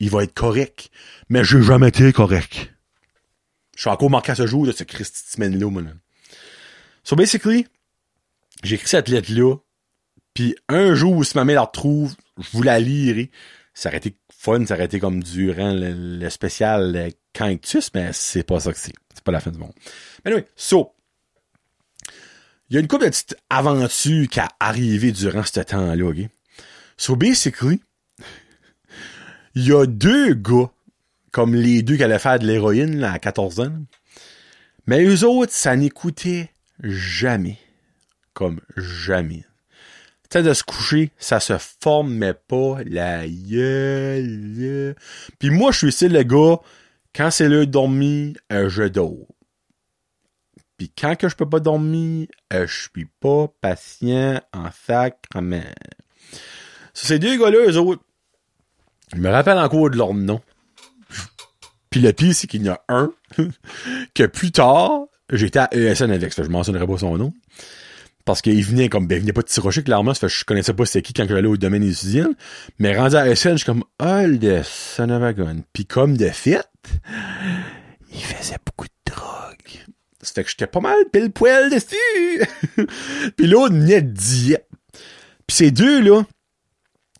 [0.00, 0.90] Il va être correct.
[1.28, 2.70] Mais j'ai jamais été correct.
[3.76, 5.82] Je suis encore marqué à ce jour de ce Christy semaine-là, moi.
[7.04, 7.66] So basically,
[8.64, 9.56] j'ai écrit cette lettre-là,
[10.34, 13.30] puis un jour, si ma mère la retrouve, je vous la lirai.
[13.74, 18.60] Ça aurait été fun, ça aurait été comme durant le, spécial Canctus, mais c'est pas
[18.60, 18.94] ça que c'est.
[19.14, 19.72] C'est pas la fin du monde.
[20.24, 20.94] Mais oui, so,
[22.68, 26.28] il y a une couple de petites aventures qui a arrivé durant ce temps-là, ok?
[26.96, 27.82] So basically,
[29.54, 30.70] il y a deux gars
[31.32, 33.72] comme les deux qui allaient faire de l'héroïne à 14 ans.
[34.86, 36.50] Mais eux autres, ça n'écoutait
[36.82, 37.58] jamais.
[38.32, 39.44] Comme jamais.
[40.30, 44.94] Tu de se coucher, ça se formait pas la gueule.
[45.38, 46.58] Puis moi, je suis ici le gars,
[47.14, 49.26] quand c'est l'heure de dormir, euh, je dors.
[50.76, 55.62] Puis quand que je peux pas dormir, euh, je suis pas patient en sacrement.
[56.92, 58.02] Ces deux gars-là, eux autres,
[59.14, 60.40] je me rappelle encore de leur nom.
[61.96, 63.10] Puis le pire, c'est qu'il y en a un
[64.14, 67.32] que plus tard, j'étais à ESN avec, je mentionnerai pas son nom.
[68.26, 70.74] Parce qu'il venait comme, ben, il venait pas de Tirocher, clairement, ça fait je connaissais
[70.74, 72.28] pas c'était qui quand j'allais au domaine étudiant.
[72.78, 75.56] Mais rendu à ESN, je suis comme, oh, le son of a gun.
[75.72, 76.68] Puis comme de fait,
[78.12, 79.80] il faisait beaucoup de drogue.
[80.20, 82.86] Ça fait que j'étais pas mal pile poil dessus.
[83.38, 84.58] Puis l'autre venait de.
[85.46, 85.70] Puis ces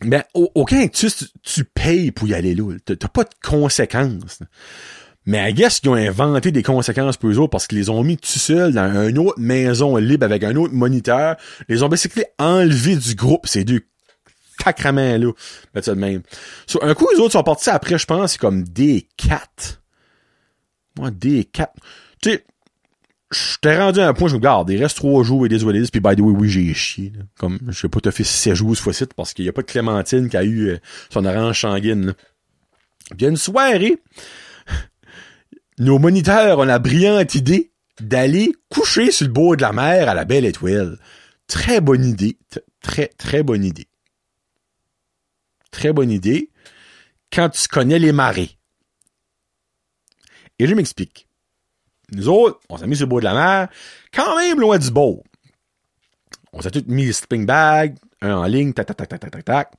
[0.01, 1.07] ben, aucun tu,
[1.41, 2.75] tu payes pour y aller là.
[2.85, 4.39] T'as pas de conséquences.
[5.25, 8.01] Mais I guess qu'ils ont inventé des conséquences pour eux autres parce qu'ils les ont
[8.03, 11.35] mis tout seuls dans une autre maison libre avec un autre moniteur.
[11.67, 13.81] Les ont basically enlevés du groupe, ces deux
[14.57, 15.31] cacraments là.
[15.73, 16.21] Ben, ça de même.
[16.65, 19.81] So, un coup, les autres sont partis après, je pense, c'est comme des 4
[20.97, 21.73] Moi, des 4
[22.21, 22.45] Tu sais,
[23.31, 25.89] j'étais rendu à un point, je me garde, il reste trois jours et des Wallis,
[25.91, 27.11] puis by the way, oui, j'ai chié.
[27.15, 27.23] Là.
[27.37, 29.61] Comme, je sais pas, t'as fait 16 jours ce fois-ci, parce qu'il y a pas
[29.61, 30.77] de Clémentine qui a eu euh,
[31.11, 32.13] son orange sanguine.
[33.09, 33.97] Puis, il y a une soirée,
[35.79, 40.13] nos moniteurs ont la brillante idée d'aller coucher sur le bord de la mer à
[40.13, 40.97] la belle étoile.
[41.47, 42.37] Très bonne idée.
[42.81, 43.87] Très, très bonne idée.
[45.71, 46.49] Très bonne idée.
[47.31, 48.57] Quand tu connais les marées.
[50.59, 51.26] Et je m'explique.
[52.11, 53.67] Nous autres, on s'est mis sur le bout de la mer,
[54.13, 55.23] quand même loin du beau.
[56.53, 59.45] On s'est tous mis les sleeping bags, un en ligne, tac, tac, tac, tac, tac,
[59.45, 59.73] tac,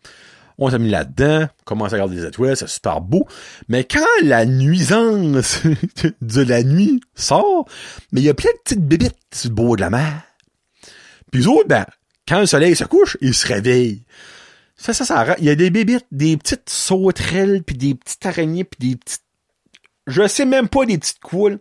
[0.59, 3.27] On s'est mis là-dedans, commence à regarder les étoiles, c'est super beau.
[3.69, 5.63] Mais quand la nuisance
[6.21, 7.67] de la nuit sort,
[8.13, 10.23] mais il y a plein de petites bébites sur le bord de la mer.
[11.33, 11.87] Puis eux autres, ben,
[12.27, 14.05] quand le soleil se couche, ils se réveillent.
[14.77, 18.65] Ça, ça, ça, il y a des bébites, des petites sauterelles, puis des petites araignées,
[18.65, 19.23] puis des petites...
[20.07, 21.59] Je sais même pas des petites coules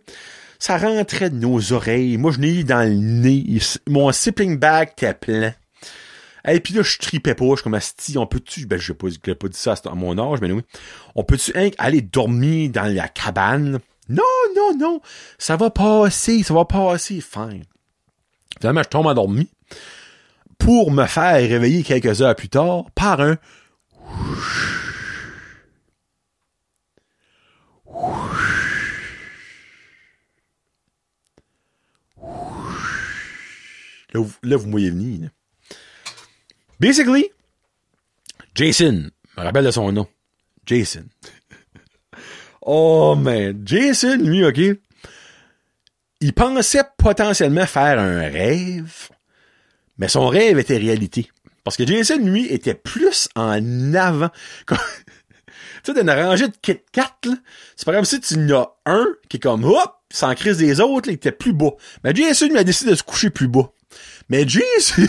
[0.58, 2.16] ça rentrait de nos oreilles.
[2.16, 3.58] Moi, je n'ai eu dans le nez.
[3.86, 5.54] Mon sipling bag était plein.
[6.46, 7.44] Et puis là, je tripais pas.
[7.50, 10.40] Je suis comme, asti, on peut-tu, ben, j'ai pas, pas dit ça à mon âge,
[10.40, 10.62] mais oui.
[11.14, 13.78] On peut-tu aller dormir dans la cabane?
[14.08, 14.22] Non,
[14.56, 15.00] non, non.
[15.36, 17.20] Ça va passer, ça va passer.
[17.20, 17.64] Fine.
[18.58, 19.48] Finalement, je tombe endormi.
[20.58, 23.36] Pour me faire réveiller quelques heures plus tard par un
[34.12, 35.30] Là, vous, là, vous voyez venir.
[36.80, 37.26] Basically,
[38.54, 40.06] Jason, je me rappelle de son nom.
[40.66, 41.04] Jason.
[42.62, 44.78] oh man, Jason, lui, ok.
[46.20, 49.08] Il pensait potentiellement faire un rêve,
[49.98, 51.30] Mais son rêve était réalité.
[51.62, 54.30] Parce que Jason, lui, était plus en avant.
[54.68, 54.74] tu
[55.84, 57.18] sais, dans une rangée de Kit Kat,
[57.76, 60.80] c'est pas comme si tu en as un qui est comme, hop, sans crise des
[60.80, 61.72] autres, il était plus bas.
[62.02, 63.70] Mais Jason, lui, a décidé de se coucher plus bas.
[64.28, 65.02] Mais Jason,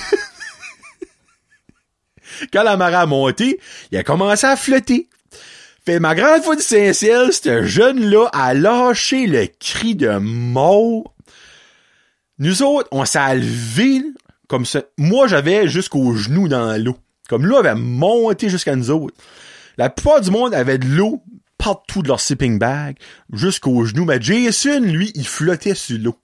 [2.54, 3.60] quand la marée a monté,
[3.92, 5.10] il a commencé à flotter.
[5.86, 11.14] Fait ma grande fois du Saint-Ciel, ce jeune-là a lâché le cri de mort.
[12.38, 14.02] Nous autres, on s'est levé
[14.48, 14.84] comme ça.
[14.98, 16.98] Moi, j'avais jusqu'aux genoux dans l'eau.
[17.28, 19.16] Comme l'eau avait monté jusqu'à nous autres.
[19.78, 21.24] La plupart du monde avait de l'eau
[21.58, 22.98] partout de leur sipping bag,
[23.32, 24.06] jusqu'aux genoux.
[24.06, 26.16] Mais Jason, lui, il flottait sur l'eau.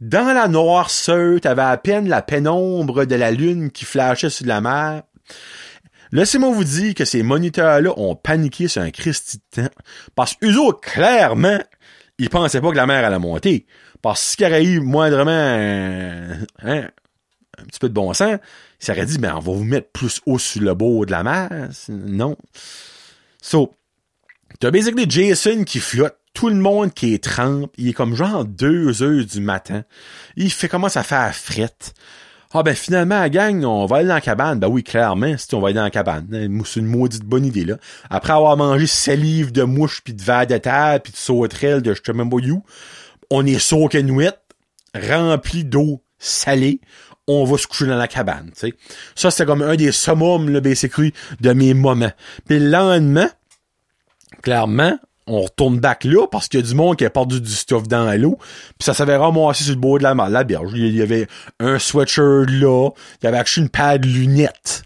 [0.00, 4.60] Dans la noirceur, t'avais à peine la pénombre de la lune qui flashait sur la
[4.60, 5.02] mer.
[6.12, 9.74] Laissez-moi vous dire que ces moniteurs-là ont paniqué sur un Christi de temps.
[10.14, 11.58] Parce qu'eux autres, clairement,
[12.18, 13.66] ils pensaient pas que la mer allait monter.
[14.02, 16.88] Parce que aurait eu moindrement un, hein,
[17.58, 18.38] un petit peu de bon sens,
[18.80, 21.22] ils s'auraient dit, ben, on va vous mettre plus haut sur le bord de la
[21.22, 21.70] mer.
[21.88, 22.36] Non.
[23.40, 23.74] So,
[24.60, 28.44] t'as basically Jason qui flotte tout le monde qui est trempe, il est comme genre
[28.44, 29.84] deux heures du matin.
[30.36, 31.94] Il fait comment ça faire frette.
[32.52, 34.58] Ah ben finalement, la gang, on va aller dans la cabane.
[34.58, 36.26] Ben oui, clairement, si on va aller dans la cabane.
[36.66, 37.78] C'est une maudite bonne idée, là.
[38.10, 41.94] Après avoir mangé salive de mouches, puis de verre de terre, puis de sauterelles, de
[41.94, 42.62] je sais même you,
[43.30, 44.40] on est sauquenouette,
[44.94, 46.82] rempli d'eau salée.
[47.26, 48.74] On va se coucher dans la cabane, tu sais.
[49.14, 52.12] Ça, c'était comme un des summums, là, basically, de mes moments.
[52.46, 53.30] Puis le lendemain,
[54.42, 57.50] clairement, on retourne back là parce qu'il y a du monde qui a perdu du
[57.50, 58.38] stuff dans l'eau.
[58.78, 60.72] Puis ça s'avait ramassé sur le bord de la, la berge.
[60.74, 61.26] Il y avait
[61.58, 62.90] un sweatshirt là.
[63.20, 64.84] Il y avait acheté une paire de lunettes.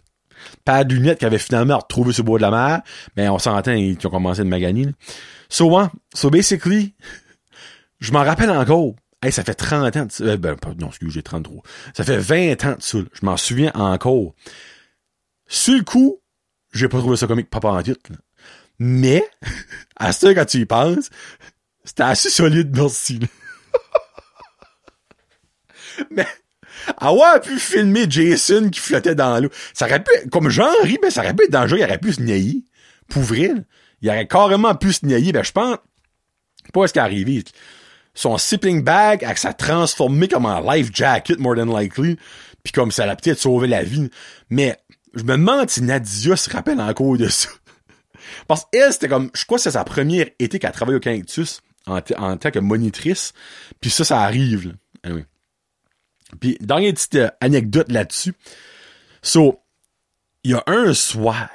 [0.64, 2.81] Paire de lunettes qui avait finalement retrouvé sur le bord de la mer.
[3.16, 4.87] Mais on s'entend, ils ont commencé de maganer.
[5.48, 6.94] So, hein, so basically,
[7.98, 8.94] je m'en rappelle encore.
[9.22, 11.62] Hey, ça fait 30 ans de ben, non, excusez, j'ai 33.
[11.94, 12.98] Ça fait 20 ans de ça.
[13.12, 14.33] Je m'en souviens encore.
[15.46, 16.20] Sur le coup,
[16.72, 18.00] j'ai pas trouvé ça comique papa en titre.
[18.83, 19.23] Mais,
[19.97, 21.11] à ce quand tu y penses,
[21.85, 23.21] c'était assez solide, merci.
[26.11, 26.27] Mais,
[26.97, 31.11] avoir pu filmer Jason qui flottait dans l'eau, ça aurait pu, comme jean ri, ben,
[31.11, 32.64] ça aurait pu être dangereux, il aurait pu se nier.
[33.11, 33.64] Pour il
[34.09, 35.77] aurait carrément pu se nier, ben, je pense,
[36.73, 37.45] pas ce qui est arrivé.
[38.14, 42.16] Son sipping bag, avec ça transformé comme un life jacket, more than likely,
[42.62, 44.11] puis comme ça l'a peut-être sauvé la vie.
[44.49, 44.79] Mais,
[45.12, 47.51] je me demande si Nadia se rappelle encore de ça.
[48.47, 51.61] Parce qu'elle, c'était comme, je crois que c'est sa première été qu'elle travaille au Cactus
[51.87, 53.33] en, en, tant que monitrice.
[53.81, 54.69] Puis ça, ça arrive.
[54.69, 54.73] Là.
[55.05, 55.27] Anyway.
[56.38, 58.35] Puis, dernière petite euh, anecdote là-dessus.
[59.23, 59.61] So,
[60.45, 61.49] il y a un soir,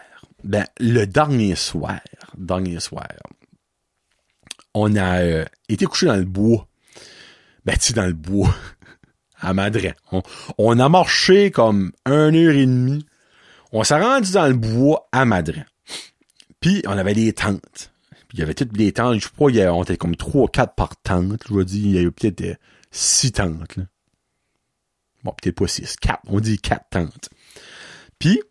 [0.43, 1.99] ben, le dernier soir,
[2.37, 3.07] dernier soir,
[4.73, 6.67] on a euh, été couché dans le bois.
[7.63, 8.53] Ben, tu dans le bois.
[9.39, 9.93] à Madrid.
[10.11, 10.21] On,
[10.57, 13.05] on, a marché comme une heure et demie.
[13.71, 15.65] On s'est rendu dans le bois à Madrid.
[16.65, 17.91] Puis, on avait des tentes.
[18.27, 19.19] Puis, il y avait toutes les tentes.
[19.19, 21.43] Je crois qu'il y avait, on était comme trois ou quatre par tente.
[21.47, 22.55] Je veux dire, il y avait peut-être euh,
[22.89, 23.77] six tentes.
[25.23, 25.95] Bon, peut-être pas six.
[25.95, 26.21] Quatre.
[26.25, 27.29] On dit quatre tentes.
[28.17, 28.41] Puis,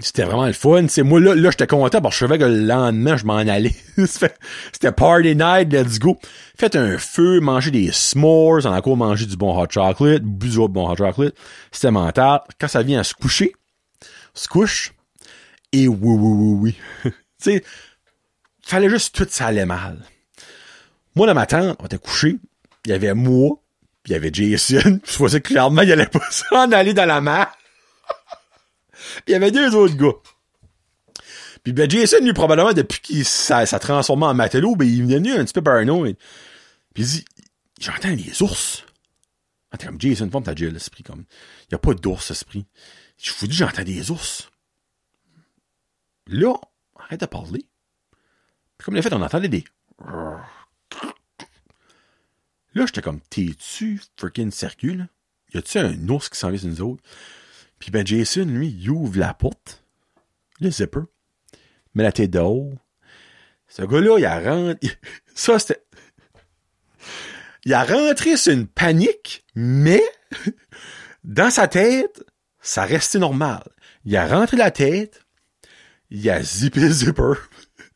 [0.00, 0.86] c'était vraiment le fun.
[0.88, 3.36] C'est moi, là, là, j'étais content parce que je savais que le lendemain, je m'en
[3.36, 3.74] allais.
[4.06, 6.18] c'était party night, let's go.
[6.56, 10.90] Faites un feu, manger des s'mores, encore mangé du bon hot chocolate, bu du bon
[10.90, 11.34] hot chocolate.
[11.72, 12.40] C'était mental.
[12.58, 13.52] Quand ça vient à se coucher,
[14.32, 14.94] se couche,
[15.72, 16.76] et oui, oui, oui, oui.
[17.04, 17.64] tu sais,
[18.64, 19.98] fallait juste tout ça allait mal.
[21.14, 22.38] Moi, le matin, on était couché,
[22.84, 23.60] il y avait moi,
[24.06, 27.52] il y avait Jason, je voyais clairement, il allait pas s'en aller dans la mer.
[29.26, 30.16] il y avait deux autres gars.
[31.62, 35.06] Puis ben, Jason, lui, probablement, depuis qu'il ça, ça transformé en matelot, ben, il est
[35.06, 36.16] devenu un petit peu paranoïde.
[36.92, 37.24] Puis il dit,
[37.80, 38.84] j'entends des ours.
[39.70, 41.24] Ah, t'es comme Jason, forme ta gueule, l'esprit, comme.
[41.68, 42.66] Il y a pas d'ours, esprit.
[43.16, 44.50] Je vous dis, j'entends des ours.
[46.26, 46.54] Là,
[46.96, 47.66] arrête de parler.
[48.82, 49.64] comme le fait, on entendait des.
[52.74, 55.08] Là, j'étais comme, t'es-tu freaking circule?
[55.52, 56.98] Y a-tu un ours qui s'en vient sur nous?
[57.78, 59.84] Puis ben, Jason, lui, il ouvre la porte,
[60.60, 61.02] le zipper,
[61.94, 62.72] met la tête dehors.
[63.68, 64.90] Ce gars-là, il a rentré.
[65.34, 65.82] Ça, c'était.
[67.64, 70.02] Il a rentré sur une panique, mais
[71.24, 72.24] dans sa tête,
[72.60, 73.62] ça restait normal.
[74.04, 75.24] Il a rentré la tête,
[76.12, 77.32] il a zippé zipper.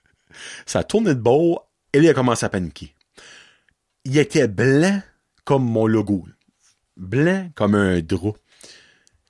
[0.66, 2.94] ça a tourné de bord, et il a commencé à paniquer.
[4.04, 5.02] Il était blanc
[5.44, 6.26] comme mon logo.
[6.96, 8.36] Blanc comme un drap.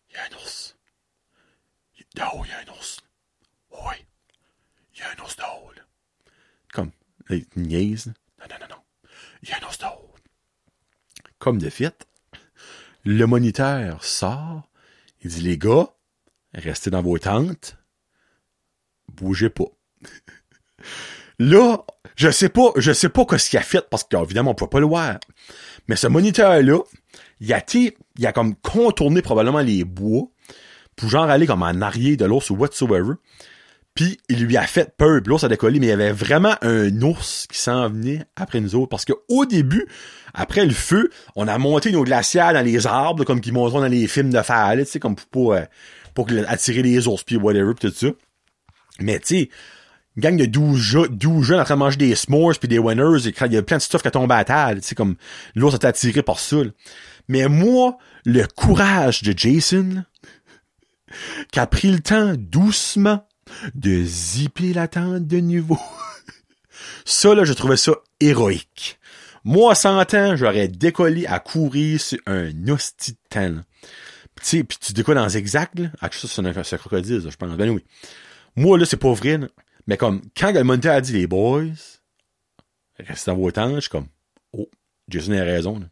[0.08, 0.76] Il y a un ours.
[2.20, 3.00] Oh, il y a un ours.
[3.72, 3.96] Oui.
[4.94, 5.82] Il y a un ours d'eau,
[6.72, 6.92] Comme,
[7.28, 8.14] une niaise.
[8.38, 8.82] Non, non, non, non.
[9.42, 10.14] Il y a un ours d'eau.
[11.38, 12.06] Comme de fait,
[13.04, 14.70] le moniteur sort,
[15.22, 15.88] il dit, les gars,
[16.54, 17.76] restez dans vos tentes,
[19.16, 19.64] bougez pas.
[21.38, 21.84] Là,
[22.16, 24.80] je sais pas, je sais pas ce qu'il a fait parce qu'évidemment, on peut pas
[24.80, 25.18] le voir.
[25.88, 26.78] Mais ce moniteur-là,
[27.40, 30.28] il a il a comme contourné probablement les bois
[30.96, 33.14] pour genre aller comme en arrière de l'ours ou whatsoever.
[33.94, 37.02] Puis il lui a fait peur, l'ours a décollé, mais il y avait vraiment un
[37.02, 38.90] ours qui s'en venait après nous autres.
[38.90, 39.86] Parce que au début,
[40.34, 43.86] après le feu, on a monté nos glacières dans les arbres, comme qu'ils montrent dans
[43.86, 45.62] les films de fer, tu sais, comme pour, euh,
[46.14, 48.08] pour attirer les ours, puis whatever, pis tout ça.
[49.00, 49.50] Mais tu sais,
[50.16, 53.34] une gang de 12, jeunes en train de manger des s'mores puis des winners, et
[53.46, 55.16] il y a plein de stuff qui a tombé à terre, tu sais, comme
[55.56, 56.56] a été attiré par ça.
[57.28, 60.04] Mais moi, le courage de Jason,
[61.52, 63.26] qui a pris le temps doucement
[63.74, 65.78] de zipper la tente de nouveau.
[67.04, 68.98] ça, là, je trouvais ça héroïque.
[69.44, 72.50] Moi, à 100 ans, j'aurais décollé à courir sur un
[73.30, 73.54] temps.
[74.42, 75.88] Tu sais, pis tu décolles dans exact, là.
[76.00, 77.56] Ah, ça, c'est un, crocodile, je pense.
[77.56, 77.84] Ben oui.
[78.56, 79.38] Moi, là, c'est pas vrai,
[79.86, 81.64] Mais comme, quand le moniteur a dit les boys,
[82.98, 84.08] restez dans vos tentes, je suis comme,
[84.52, 84.68] oh,
[85.08, 85.86] Jason a raison, là.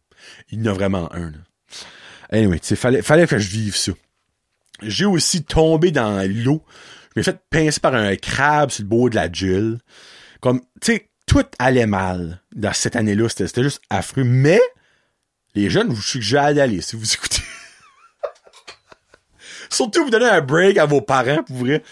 [0.50, 1.38] Il y en a vraiment un, là.
[2.30, 3.92] Anyway, fallait, fallait que je vive ça.
[4.82, 6.64] J'ai aussi tombé dans l'eau.
[7.14, 9.78] Je m'ai fait pincer par un crabe sur le beau de la Jill.
[10.40, 13.28] Comme, tu sais, tout allait mal dans cette année-là.
[13.28, 14.24] C'était juste affreux.
[14.24, 14.60] Mais,
[15.54, 17.42] les jeunes, vous suggère d'aller si vous écoutez.
[19.70, 21.82] Surtout, vous donnez un break à vos parents, pour vrai.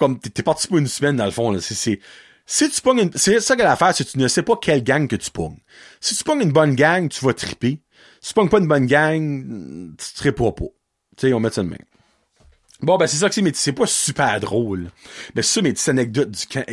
[0.00, 1.56] Comme, t'es parti pour une semaine, dans le fond.
[1.60, 2.00] C'est,
[2.46, 5.14] si tu pognes une, c'est ça que c'est tu ne sais pas quelle gang que
[5.14, 5.58] tu pognes.
[6.00, 7.80] Si tu pognes une bonne gang, tu vas triper.
[8.20, 10.64] Si tu pognes pas une bonne gang, tu triperas pas.
[11.16, 11.78] Tu sais, on met ça de même.
[12.80, 14.90] Bon, ben, c'est ça que c'est, mais c'est pas super drôle.
[15.34, 16.64] Mais c'est ça, mes petites anecdotes du camp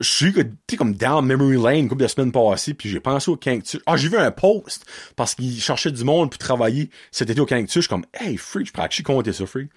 [0.00, 0.34] je suis,
[0.66, 3.80] tu comme down memory lane une couple de semaines passées, puis j'ai pensé au Cactus.
[3.86, 4.84] Ah, j'ai vu un post,
[5.16, 7.74] parce qu'il cherchait du monde pour travailler cet été au Cactus.
[7.74, 9.70] Je suis comme, hey, freak, je pourrais compter ça, freak.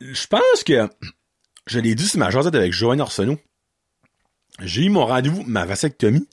[0.00, 0.88] Je pense que,
[1.66, 3.38] je l'ai dit sur ma jasette avec Joanne Arsenault.
[4.60, 6.28] J'ai eu mon rendez-vous, ma vasectomie,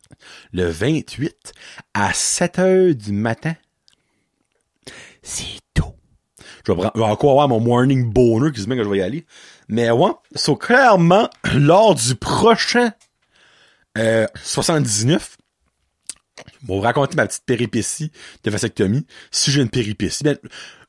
[0.51, 1.53] le 28,
[1.93, 3.55] à 7 heures du matin.
[5.21, 5.95] C'est tôt.
[6.65, 9.25] Je vais, encore avoir mon morning boner qui se met que je vais y aller.
[9.69, 12.91] Mais ouais, so clairement, lors du prochain
[13.97, 15.37] euh, 79,
[16.37, 18.11] je vais vous raconter ma petite péripétie
[18.43, 19.05] de vasectomie.
[19.31, 20.37] Si j'ai une péripétie, ben,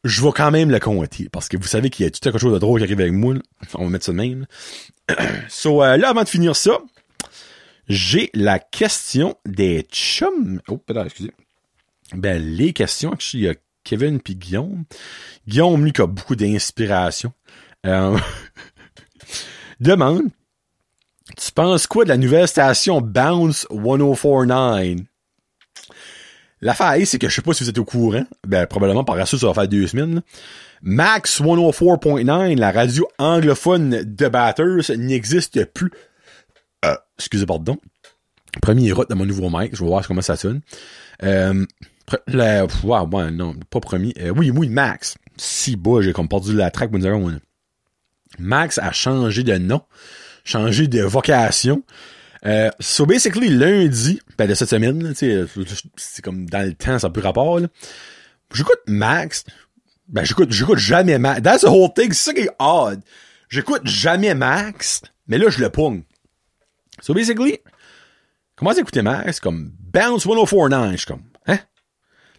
[0.04, 1.28] je vais quand même le compter.
[1.30, 3.12] Parce que vous savez qu'il y a tout quelque chose de drôle qui arrive avec
[3.12, 3.34] moi.
[3.74, 4.46] On va mettre ça de même.
[5.48, 6.78] so, euh, là, avant de finir ça,
[7.88, 10.60] j'ai la question des chums.
[10.68, 11.32] Oh, pardon, excusez.
[12.14, 14.84] Ben, les questions, il y a Kevin puis Guillaume.
[15.46, 17.32] Guillaume, lui, qui a beaucoup d'inspiration.
[17.86, 18.18] Euh,
[19.80, 20.24] demande,
[21.36, 25.06] tu penses quoi de la nouvelle station Bounce 1049?
[26.60, 28.24] L'affaire, c'est que je sais pas si vous êtes au courant.
[28.46, 30.22] Ben, probablement par ça, ça va faire deux semaines.
[30.82, 35.90] Max 104.9, la radio anglophone de Batters, n'existe plus.
[36.84, 37.78] Euh, excusez, pardon.
[38.62, 39.74] Premier route de mon nouveau mic.
[39.74, 40.60] Je vais voir comment ça sonne.
[41.22, 41.64] Euh,
[42.84, 44.14] wow, ouais, non, pas premier.
[44.20, 45.16] Euh, oui, oui, Max.
[45.36, 46.90] Si bas, j'ai comme perdu la track,
[48.38, 49.82] Max a changé de nom,
[50.44, 51.82] changé de vocation.
[52.46, 57.12] Euh, so basically, lundi, ben de cette semaine, c'est comme dans le temps, ça n'a
[57.12, 57.60] plus rapport.
[58.54, 59.44] J'écoute Max.
[60.08, 61.42] Ben j'écoute, j'écoute jamais Max.
[61.42, 62.12] That's the whole thing.
[62.12, 63.00] C'est ça qui est odd.
[63.48, 66.02] J'écoute jamais Max, mais là, je le pogne.
[67.00, 67.58] So basically,
[68.56, 69.40] comment écouter Max?
[69.40, 71.00] Comme Bounce 1049.
[71.00, 71.58] Je comme, hein?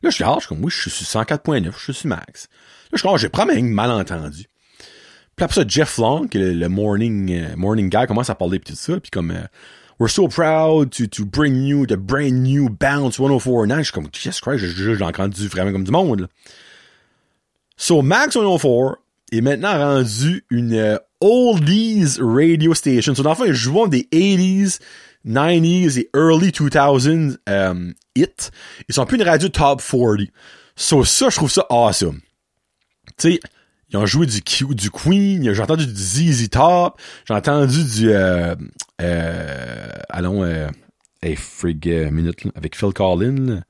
[0.01, 2.47] Là, ah, je suis comme, oui, je suis sur 104.9, je suis sur Max.
[2.91, 4.45] Là, je comme, ah, j'ai probablement mal entendu.
[5.35, 8.59] Puis après ça, Jeff Long, qui est le, morning, uh, morning guy, commence à parler
[8.59, 9.47] de tout ça, puis comme, uh,
[9.99, 13.77] we're so proud to, to bring you the brand new Bounce 104.9.
[13.77, 16.27] Je suis comme, Jesus Christ, j'ai entendu vraiment comme du monde, là.
[17.75, 18.97] So, Max 104
[19.31, 23.15] est maintenant rendu une uh, oldies radio station.
[23.15, 24.79] So, dans le fond, ils jouent des 80s,
[25.25, 28.51] 90s et early 2000s um, hits.
[28.89, 30.27] Ils sont plus une radio top 40.
[30.75, 32.19] So, ça, je trouve ça awesome.
[33.17, 33.39] Tu sais,
[33.91, 38.53] ils ont joué du, du Queen, j'ai entendu du ZZ Top, j'ai entendu du, euh,
[38.53, 38.55] euh,
[38.99, 40.67] allons, euh,
[41.21, 43.62] hey, frig, euh, minute, avec Phil Collins,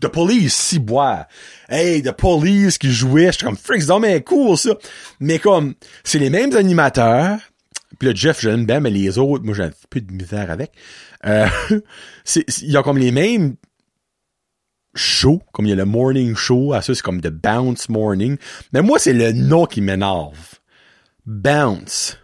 [0.00, 1.26] The Police, si bois.
[1.68, 4.76] Hey, The Police qui jouait, j'étais comme, frig, c'est mais cool, ça.
[5.20, 5.74] Mais comme,
[6.04, 7.38] c'est les mêmes animateurs,
[7.98, 10.72] puis le Jeff, j'aime bien, mais les autres, moi, j'ai un peu de misère avec.
[11.24, 11.46] Euh,
[12.62, 13.56] ils ont comme les mêmes
[14.94, 18.36] show, comme il y a le morning show, à ça c'est comme The Bounce Morning.
[18.72, 20.61] Mais moi, c'est le nom qui m'énerve.
[21.26, 22.18] Bounce.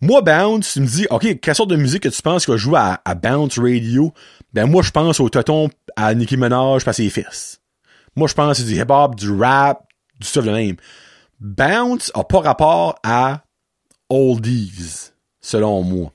[0.00, 2.58] Moi, Bounce, tu me dis, OK, quelle sorte de musique que tu penses qu'il va
[2.58, 4.12] jouer à, Bounce Radio?
[4.52, 7.60] Ben, moi, je pense au tonton à Nicki Minaj à ses fils.
[8.14, 9.86] Moi, je pense c'est du hip-hop, du rap,
[10.20, 10.76] du stuff de même.
[11.40, 13.44] Bounce a pas rapport à
[14.08, 16.12] oldies, selon moi.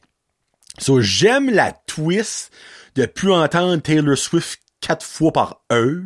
[0.80, 2.52] So, j'aime la twist
[2.96, 6.04] de plus entendre Taylor Swift quatre fois par heure.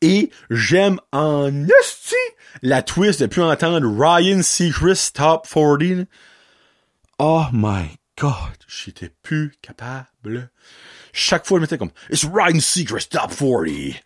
[0.00, 2.14] Et j'aime en esti
[2.62, 6.06] la twist de plus entendre Ryan Seacrest Top 40.
[7.18, 10.50] Oh my god, j'étais plus capable.
[11.12, 14.00] Chaque fois, je m'étais comme, It's Ryan Seacrest Top 40.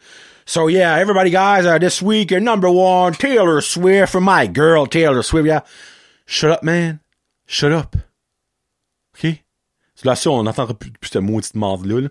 [0.44, 5.22] So yeah, everybody guys, uh, this week, number one, Taylor Swift, for my girl, Taylor
[5.22, 5.60] Swift, yeah.
[6.26, 7.00] Shut up, man.
[7.46, 7.96] Shut up.
[9.14, 9.42] OK?
[10.04, 12.00] Là, ça, on n'entendra plus, plus cette maudite marde-là.
[12.00, 12.08] Là.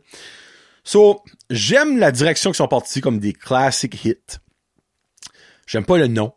[0.83, 4.39] So, j'aime la direction qui sont partis comme des classic hits.
[5.67, 6.33] J'aime pas le nom.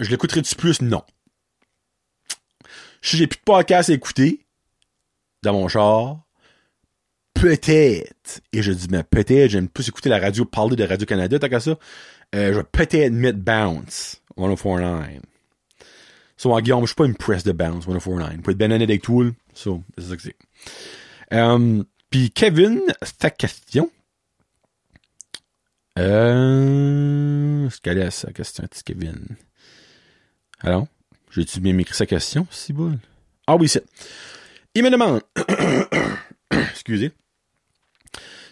[0.00, 0.82] Je l'écouterai-tu plus?
[0.82, 1.02] Non.
[3.02, 4.46] Si j'ai plus de podcast à écouter
[5.42, 6.20] dans mon char,
[7.34, 11.48] peut-être, et je dis mais peut-être, j'aime plus écouter la radio, parler de Radio-Canada, tant
[11.48, 11.78] qu'à ça,
[12.34, 15.20] euh, je vais peut-être mettre Bounce 1049.
[16.36, 18.42] So, en Guillaume, je suis pas impressed de Bounce 1049.
[18.42, 19.04] Pour être bien honnête avec
[19.54, 20.36] c'est ça que c'est.
[21.32, 22.80] Um, puis Kevin,
[23.18, 23.90] ta question.
[25.98, 29.26] Euh, qu'elle est sa question, petit Kevin?
[30.60, 30.86] Alors,
[31.30, 32.98] j'ai-tu bien écrit sa question, si boule?
[33.46, 33.84] Ah oui, c'est.
[34.74, 35.22] Il me demande,
[36.50, 37.12] excusez,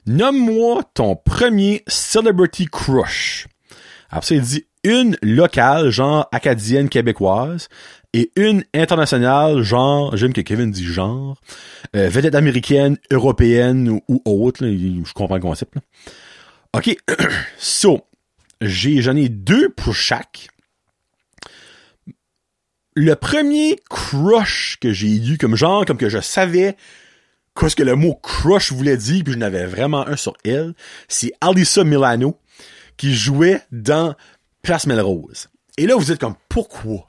[0.07, 3.47] nomme-moi ton premier celebrity crush.
[4.11, 7.69] Après ça, il dit une locale, genre acadienne québécoise,
[8.15, 11.37] et une internationale, genre, j'aime que Kevin dit genre,
[11.95, 15.75] euh, vedette américaine, européenne ou, autre, je comprends le concept.
[15.75, 15.83] Là.
[16.75, 16.97] OK,
[17.59, 18.07] so,
[18.61, 20.49] j'en ai deux pour chaque.
[22.95, 26.77] Le premier crush que j'ai eu, comme genre, comme que je savais
[27.59, 30.75] qu'est-ce que le mot crush voulait dire, puis je n'avais vraiment un sur elle,
[31.09, 32.39] c'est Alissa Milano,
[32.97, 34.15] qui jouait dans
[34.63, 35.49] Place Melrose.
[35.77, 37.09] Et là, vous êtes comme, pourquoi?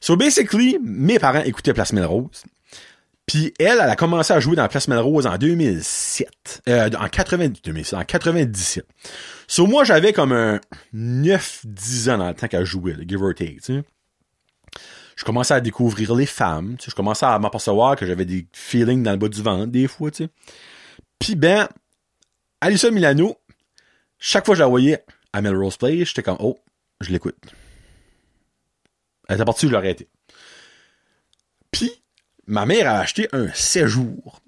[0.00, 2.44] So basically, mes parents écoutaient Place Melrose.
[3.26, 6.62] Puis elle, elle a commencé à jouer dans Place Melrose en 2007.
[6.68, 8.86] Euh, en 90, 2007, en 97.
[9.46, 10.60] So moi, j'avais comme un
[10.94, 13.82] 9-10 ans dans le temps qu'elle jouait, give or take, tu.
[15.16, 16.76] Je commençais à découvrir les femmes.
[16.84, 20.10] Je commençais à m'apercevoir que j'avais des feelings dans le bas du ventre, des fois,
[20.10, 20.26] tu.
[21.18, 21.68] Puis ben,
[22.60, 23.36] Alissa Milano,
[24.18, 26.58] chaque fois que je la voyais à Melrose Place, j'étais comme, oh,
[27.00, 27.36] je l'écoute.
[29.28, 30.08] Elle était partie, je l'aurais été.
[31.70, 31.90] Puis,
[32.46, 34.40] ma mère a acheté un séjour.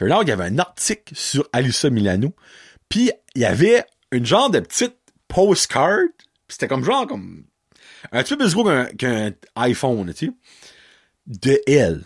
[0.00, 2.34] Y avait un article sur Alissa Milano.
[2.88, 4.96] Puis, il y avait une genre de petite
[5.28, 6.08] postcard.
[6.48, 7.44] C'était comme genre, comme,
[8.12, 8.64] un petit peu plus gros
[8.96, 10.32] qu'un iPhone, tu sais.
[11.26, 12.04] De elle.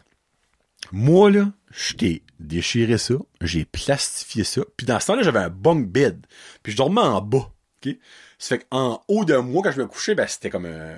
[0.92, 1.94] Moi, là, je
[2.38, 3.14] déchiré ça.
[3.40, 4.62] J'ai plastifié ça.
[4.76, 6.26] Puis dans ce temps-là, j'avais un bunk bed.
[6.62, 7.52] Puis je dormais en bas.
[7.84, 7.96] OK?
[8.38, 10.96] Ça fait qu'en haut de moi, quand je me couchais, ben, c'était comme un,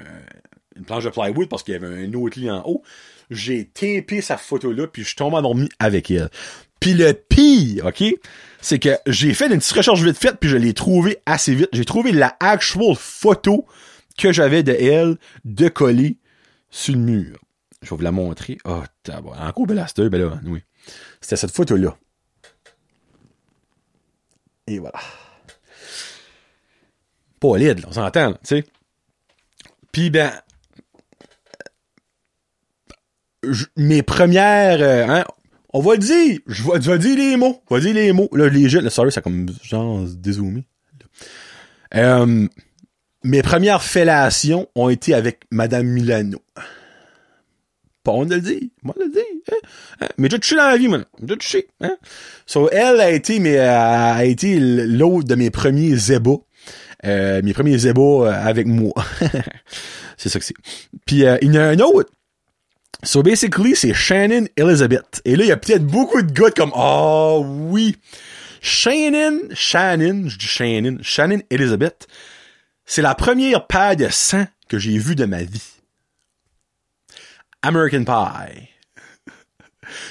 [0.76, 2.82] une planche de plywood parce qu'il y avait un autre lit en haut.
[3.30, 6.30] J'ai tapé sa photo-là, puis je tombé endormi avec elle.
[6.80, 8.04] Puis le pire, OK,
[8.60, 11.68] c'est que j'ai fait une petite recherche vite faite, puis je l'ai trouvé assez vite.
[11.72, 13.66] J'ai trouvé la actual photo
[14.16, 16.18] que j'avais de elle de coller
[16.70, 17.38] sur le mur.
[17.82, 18.58] Je vais vous la montrer.
[18.64, 20.62] Oh, t'as encore belaster, ben là, oui.
[21.20, 21.96] C'était cette photo-là.
[24.66, 24.98] Et voilà.
[27.40, 28.64] Pas laide, on s'entend, tu sais.
[29.92, 30.32] Puis ben,
[33.76, 35.24] mes premières, euh, hein,
[35.72, 38.28] on va dire, je vais, dire les mots, je vais dire les mots.
[38.32, 40.64] Là, les jeux, là, sorry, ça comme genre dézoomé.
[41.94, 42.46] Euh,
[43.24, 46.38] mes premières fellations ont été avec Madame Milano.
[48.04, 49.18] Pas on le dit, moi le dit.
[49.50, 49.68] Hein?
[50.00, 50.08] Hein?
[50.18, 51.00] Mais j'ai touché dans la vie, moi.
[51.26, 51.68] J'ai touché.
[51.80, 51.96] Hein?
[52.46, 56.38] So, elle a été, mais a été l'autre de mes premiers zébas.
[57.04, 58.94] Euh, mes premiers zébas avec moi.
[60.16, 60.54] c'est ça que c'est.
[61.04, 62.10] Puis il y en a un autre
[63.02, 65.20] So basically, c'est Shannon Elizabeth.
[65.24, 67.96] Et là, il y a peut-être beaucoup de gars comme Oh oui.
[68.60, 72.08] Shannon, Shannon, je dis Shannon, Shannon Elizabeth,
[72.84, 75.62] c'est la première paire de sang que j'ai vue de ma vie.
[77.62, 78.68] American Pie.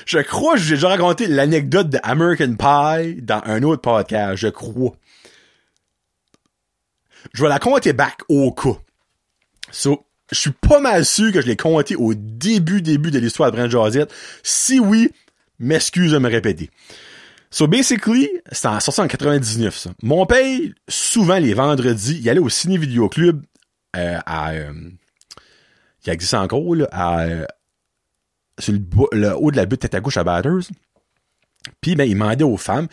[0.05, 4.47] Je crois que j'ai déjà raconté l'anecdote de American Pie dans un autre podcast, je
[4.47, 4.95] crois.
[7.33, 8.77] Je vais la compter back au cas.
[9.71, 13.51] So, je suis pas mal sûr que je l'ai compté au début, début de l'histoire
[13.51, 14.11] de Brent Josette.
[14.43, 15.11] Si oui,
[15.59, 16.69] m'excuse de me répéter.
[17.51, 19.91] So basically, c'est en 1999 ça.
[20.01, 20.59] Mon père,
[20.89, 23.43] souvent les vendredis, il allait au Ciné Vidéo Club
[23.95, 24.73] euh, à euh,
[26.05, 27.45] existe encore là, à euh,
[28.59, 30.69] sur le haut de la butte tête à gauche à Batters.
[31.82, 32.88] Puis, ben, il demandait aux femmes,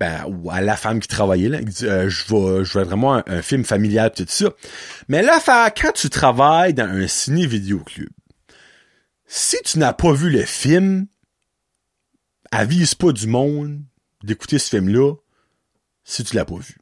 [0.00, 3.22] ben, ou à la femme qui travaillait, là, il dit, euh, je vais, je vraiment
[3.26, 4.48] un, film familial, tout ça.
[5.08, 8.08] Mais là, quand tu travailles dans un ciné-vidéoclub,
[9.26, 11.06] si tu n'as pas vu le film,
[12.50, 13.82] avise pas du monde
[14.24, 15.14] d'écouter ce film-là
[16.04, 16.78] si tu l'as pas vu.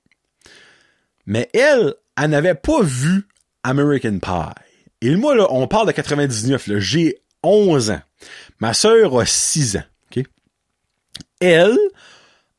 [1.27, 3.27] Mais elle, elle n'avait pas vu
[3.65, 4.63] American Pie.
[5.01, 8.01] Et moi, là, on parle de 99, là, j'ai 11 ans.
[8.61, 9.85] Ma sœur a 6 ans?
[11.41, 11.79] Elle,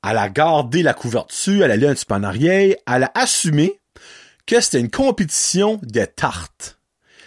[0.08, 3.12] elle a gardé la couverture, elle a lu un petit peu en arrière, elle a
[3.16, 3.80] assumé
[4.46, 6.80] que c'était une compétition de tartes.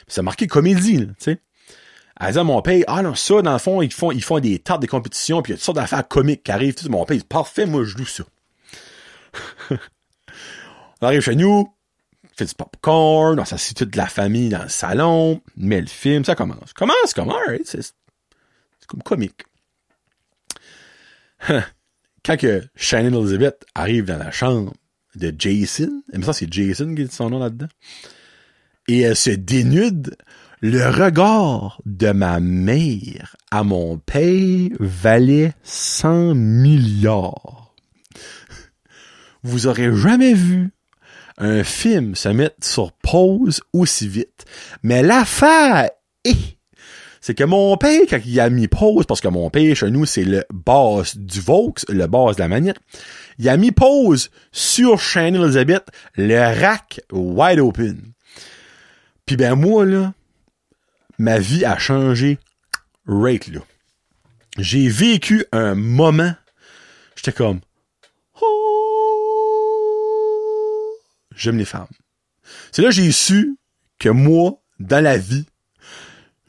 [0.09, 1.39] Ça marqué comédie, tu sais.
[2.21, 4.39] Elle dit à mon père, ah non, ça, dans le fond, ils font, ils font
[4.39, 6.75] des tartes, des compétitions, puis il y a toutes sortes d'affaires comiques qui arrivent.
[6.75, 6.89] Tout.
[6.91, 8.25] Mon père, parfait, moi, je loue ça.
[9.71, 11.75] on arrive chez nous,
[12.37, 16.35] fait du popcorn, on s'assied toute la famille dans le salon, met le film, ça
[16.35, 16.73] commence.
[16.75, 19.45] Commence comme, alright, c'est, c'est comme comique.
[22.25, 24.73] Quand que Shannon Elizabeth arrive dans la chambre
[25.17, 27.69] de Jason, mais ça c'est Jason qui dit son nom là-dedans,
[28.89, 30.17] et elle se dénude,
[30.61, 37.75] le regard de ma mère à mon père valait 100 milliards.
[39.43, 40.71] Vous aurez jamais vu
[41.39, 44.45] un film se mettre sur pause aussi vite.
[44.83, 45.91] Mais l'affaire
[46.25, 46.59] est,
[47.23, 50.05] c'est que mon père, quand il a mis pause, parce que mon père, chez nous,
[50.07, 52.79] c'est le boss du Vaux, le boss de la manette,
[53.39, 58.13] il a mis pause sur Shannon Elizabeth, le rack wide open.
[59.25, 60.13] Puis ben moi, là,
[61.19, 62.41] ma vie a changé
[63.07, 63.61] right là.
[64.59, 66.35] J'ai vécu un moment,
[67.15, 67.61] j'étais comme,
[68.43, 68.49] oh,
[71.37, 71.87] j'aime les femmes.
[72.73, 73.57] C'est là que j'ai su
[74.01, 75.47] que moi, dans la vie,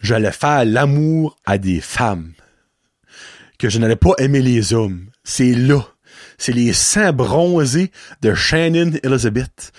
[0.03, 2.33] j'allais faire l'amour à des femmes.
[3.57, 5.09] Que je n'allais pas aimer les hommes.
[5.23, 5.81] C'est là.
[6.37, 7.91] C'est les seins bronzés
[8.21, 9.71] de Shannon Elizabeth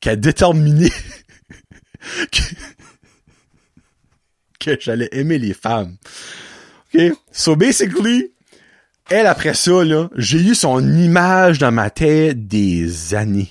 [0.00, 0.90] qui a déterminé
[4.60, 5.96] que, j'allais aimer les femmes.
[6.94, 7.00] OK?
[7.32, 8.32] So basically,
[9.08, 9.82] elle après ça,
[10.16, 13.48] j'ai eu son image dans ma tête des années.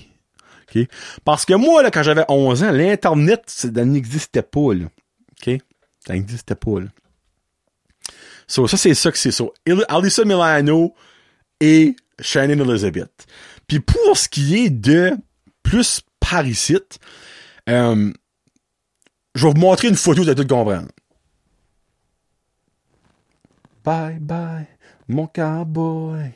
[0.68, 0.86] OK?
[1.24, 4.86] Parce que moi, là, quand j'avais 11 ans, l'Internet, ça n'existait pas, là.
[5.40, 5.60] OK?
[6.06, 6.86] Ça n'existait pas, là.
[8.46, 9.44] So, ça, c'est ça que c'est ça.
[9.88, 10.94] Alyssa Milano
[11.60, 13.26] et Shannon Elizabeth.
[13.68, 15.12] Puis pour ce qui est de
[15.62, 16.98] plus paricite,
[17.68, 18.12] euh,
[19.36, 20.88] je vais vous montrer une photo, vous allez tout comprendre.
[23.84, 24.66] Bye bye,
[25.08, 26.32] mon cowboy.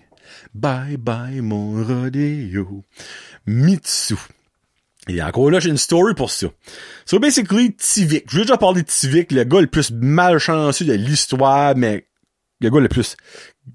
[0.54, 2.84] Bye bye, mon rodeo.
[3.46, 4.16] Mitsu.
[5.08, 6.46] Et encore là, j'ai une story pour ça.
[7.04, 8.24] So basically, Tivik.
[8.30, 12.06] Je vais déjà parler de Tivik, le gars le plus malchanceux de l'histoire, mais
[12.60, 13.16] le gars le plus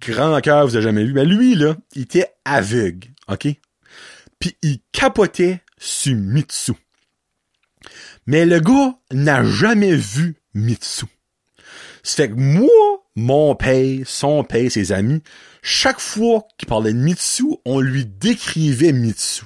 [0.02, 1.14] grand cœur vous avez jamais vu.
[1.14, 3.48] Mais lui, là, il était aveugle, OK?
[4.40, 6.74] Puis il capotait sur Mitsu.
[8.26, 11.06] Mais le gars n'a jamais vu Mitsu.
[12.04, 15.22] Ça fait que moi, mon père, son père, ses amis,
[15.62, 19.46] chaque fois qu'il parlait de Mitsu, on lui décrivait Mitsu.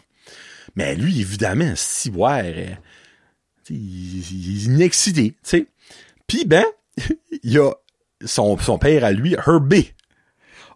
[0.76, 2.76] Mais lui, évidemment, si ouais, euh,
[3.70, 5.68] il, est excité, tu sais.
[6.28, 6.66] Puis ben,
[7.44, 7.72] il y a
[8.26, 9.94] son, son père à lui, Herbie.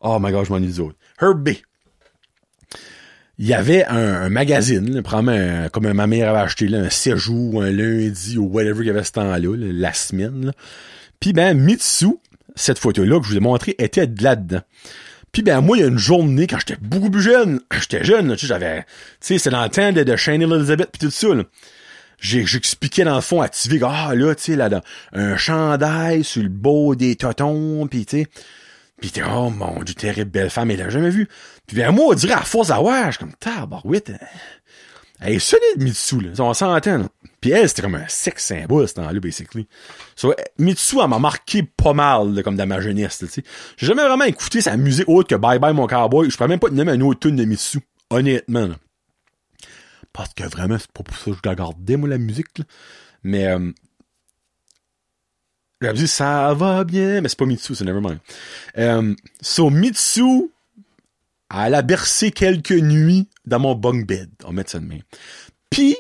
[0.02, 0.98] Oh my god, je m'en ai des autres.
[1.22, 1.64] Herbie.
[3.40, 8.36] Il y avait un, magazine, comme ma mère avait acheté là, un séjour, un lundi
[8.38, 10.54] ou whatever qu'il y avait ce temps-là, là, la semaine.
[11.20, 12.16] Puis ben, Mitsu,
[12.56, 14.62] cette photo-là que je vous ai montré, était de là-dedans.
[15.32, 18.34] Puis ben moi, il y a une journée, quand j'étais beaucoup plus jeune, j'étais jeune,
[18.34, 18.82] tu sais, j'avais.
[18.82, 18.88] Tu
[19.22, 21.34] sais, c'est dans le temps de, de Shannon Elizabeth puis tout ça.
[21.34, 21.44] Là.
[22.20, 24.70] J'expliquais dans le fond à Tivig, ah là, tu sais, là,
[25.14, 28.28] un chandail sur le beau des totons, puis tu sais.
[29.00, 31.28] Pis t'es, oh mon dieu, terrible belle femme, elle l'a jamais vu.
[31.68, 34.12] Puis ben moi, on dirait à force d'avoir, je suis comme, tabarouette,
[35.22, 36.32] elle est solide, Mitsu, là.
[36.40, 37.06] On s'entend, là.
[37.52, 39.68] Elle, c'était comme un sex symbole, ce temps-là, basically.
[40.16, 43.44] So, Mitsu, elle m'a marqué pas mal, comme dans ma jeunesse, tu sais.
[43.78, 46.30] J'ai jamais vraiment écouté sa musique autre que Bye Bye Mon Cowboy.
[46.30, 47.80] Je pourrais même pas te nommer un autre tune de Mitsu.
[48.10, 48.70] Honnêtement.
[50.14, 52.62] Parce que vraiment, c'est pas pour ça que je la gardais, moi, la musique.
[53.24, 53.72] Mais, euh,
[55.82, 58.20] j'avais dit, ça va bien, mais c'est pas Mitsu, c'est Nevermind.
[58.78, 60.50] Euh, so, Mitsu,
[61.54, 64.30] elle a bercé quelques nuits dans mon bunk bed.
[64.44, 65.04] Va mettre ça de même.
[65.70, 65.96] Puis,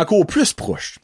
[0.00, 0.98] encore plus proche.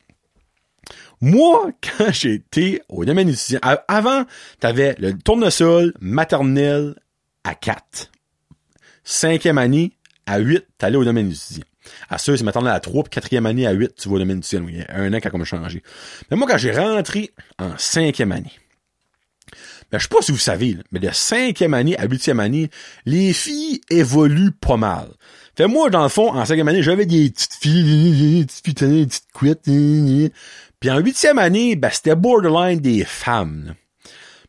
[1.20, 4.24] Moi, quand j'étais au domaine étudiant, a- avant,
[4.60, 6.94] t'avais le tournesol maternel
[7.44, 8.10] à 4.
[9.04, 9.92] Cinquième année,
[10.26, 11.64] à 8, t'allais au domaine étudiant.
[12.10, 14.38] À ça, c'est maternel à 3, puis quatrième année à 8, tu vas au domaine
[14.38, 14.66] étudiant.
[14.68, 15.82] Il y a un an qui a comme changé.
[16.30, 18.52] Mais moi, quand j'ai rentré en cinquième année,
[19.90, 22.68] Ben, je sais pas si vous savez, mais de cinquième année à huitième année,
[23.06, 25.08] les filles évoluent pas mal.
[25.58, 28.86] Fait moi, dans le fond, en cinquième année, j'avais des petites filles, des petites putains,
[28.86, 29.64] des petites couettes.
[29.64, 33.74] Puis en huitième année, ben, c'était borderline des femmes.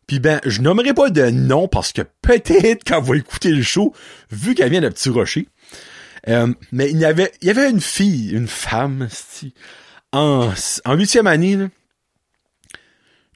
[0.05, 3.91] Puis ben, je nommerai pas de nom parce que peut-être quand vous écouter le show,
[4.29, 5.47] vu qu'elle vient de Petit Rocher,
[6.27, 9.07] euh, mais il y avait, il y avait une fille, une femme,
[10.11, 10.53] en,
[10.85, 11.57] en huitième année,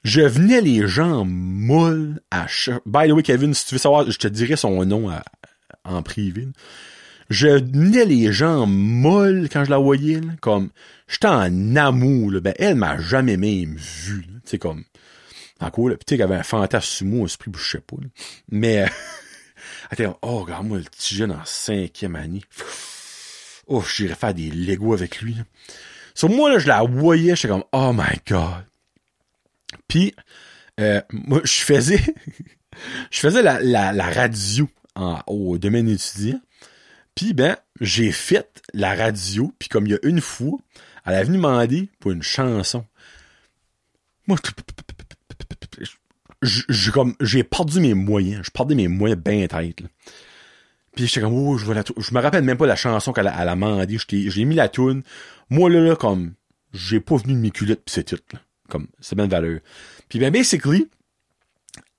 [0.04, 2.46] je venais les gens molles à
[2.86, 5.24] By the way, Kevin, si tu veux savoir, je te dirai son nom à-
[5.84, 6.46] en privé.
[7.30, 10.70] Je venais les gens molles quand je la voyais, là, comme
[11.08, 12.32] j'étais en amour.
[12.32, 12.40] Là.
[12.40, 14.22] Ben, elle m'a jamais même vu.
[14.22, 14.84] Tu sais, comme.
[15.60, 17.96] En cours, là, tu sais, avait un fantasme sur moi, un esprit, je sais pas.
[18.00, 18.08] là.
[18.50, 18.86] Mais
[19.96, 22.42] elle oh, regarde-moi le petit jeune en cinquième année.
[23.66, 25.34] Oh, j'irais faire des Legos avec lui.
[25.34, 25.44] Là.
[26.14, 28.64] Sur moi, là, je la voyais, j'étais comme, oh my god.
[29.88, 30.14] Puis,
[30.80, 32.00] euh, moi, je faisais,
[33.10, 36.40] je faisais la, la, la radio en, au domaine étudiant.
[37.14, 39.52] Puis, ben, j'ai fait la radio.
[39.58, 40.58] Puis, comme il y a une fois,
[41.04, 42.84] elle est venue demander pour une chanson.
[44.26, 44.36] Moi,
[46.42, 48.42] je- comme, j'ai perdu mes moyens.
[48.44, 49.88] Je perdais mes moyens bien tête, là.
[50.94, 53.26] Puis j'étais comme, oh, je vois la Je me rappelle même pas la chanson qu'elle
[53.26, 53.86] a, a.
[53.88, 55.02] J'étais- J'ai mis la tune.
[55.50, 56.34] Moi, là, là, comme,
[56.72, 58.40] j'ai pas venu de mes culottes pis c'est tout, là.
[58.68, 59.60] Comme, c'est bien de valeur.
[60.08, 60.88] Puis ben, basically,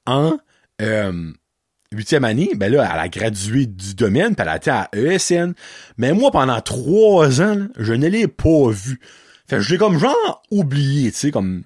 [0.06, 0.38] en,
[0.82, 1.34] euh,
[1.96, 5.54] huitième année, ben là, elle a gradué du domaine, puis elle a été à ESN.
[5.98, 9.00] Mais moi, pendant trois ans, je ne l'ai pas vue.
[9.48, 11.64] Fait l'ai comme genre oublié, tu sais, comme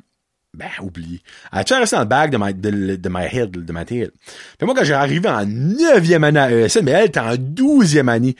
[0.53, 1.21] ben, oublié.
[1.53, 4.11] Elle a resté dans le bag de ma, de, de head, de ma tête.
[4.59, 8.09] Fait moi, quand j'ai arrivé en neuvième année à ESN, mais elle était en douzième
[8.09, 8.35] année.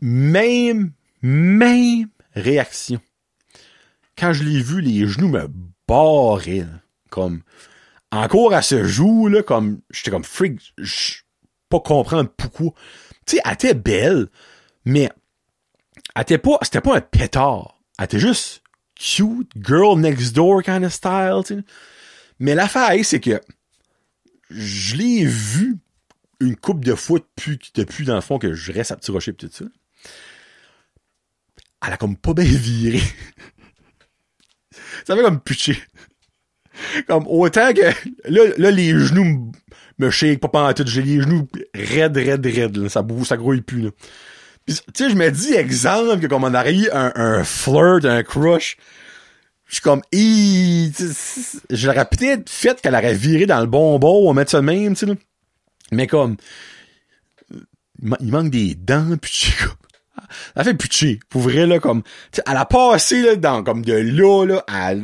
[0.00, 0.92] Même,
[1.22, 3.00] même réaction.
[4.18, 5.46] Quand je l'ai vu, les genoux me
[5.86, 6.66] barraient.
[7.10, 7.42] Comme,
[8.12, 11.18] encore à ce jour, là, comme, j'étais comme freak, je
[11.68, 12.72] pas comprendre pourquoi.
[13.26, 14.28] Tu sais, elle était belle,
[14.84, 15.10] mais
[16.14, 17.80] elle était pas, c'était pas un pétard.
[17.98, 18.62] Elle était juste
[18.94, 21.64] cute, girl next door kind of style, tu sais.
[22.38, 23.40] Mais l'affaire, c'est que
[24.50, 25.78] je l'ai vu
[26.40, 29.32] une coupe de fois depuis, depuis, dans le fond, que je reste à Petit Rocher
[29.32, 29.64] pis tout ça.
[31.84, 33.00] Elle a comme pas bien viré.
[35.06, 35.78] ça fait comme pitcher.
[37.06, 37.82] Comme autant que
[38.28, 39.52] là, là les genoux
[39.98, 40.72] me- me pas pendant.
[40.86, 42.76] J'ai les genoux raides, raides, raides.
[42.76, 42.88] là.
[42.88, 43.90] Ça bouge, ça grouille plus.
[44.66, 48.22] Tu sais, je me dis, exemple, que comme on aurait eu un, un flirt, un
[48.24, 48.76] crush,
[49.66, 54.46] je suis comme, sais, j'aurais peut-être fait qu'elle aurait viré dans le bonbon, on met
[54.46, 55.12] ça même, tu sais.
[55.92, 56.36] Mais comme,
[57.52, 57.62] il,
[58.02, 59.66] ma- il manque des dents, puis je
[60.56, 61.20] elle fait pitcher.
[61.28, 62.02] Pour vrai, là, comme,
[62.46, 64.94] elle a passé, là, dans, comme de là, là, à,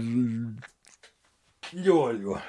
[1.74, 2.42] là, là.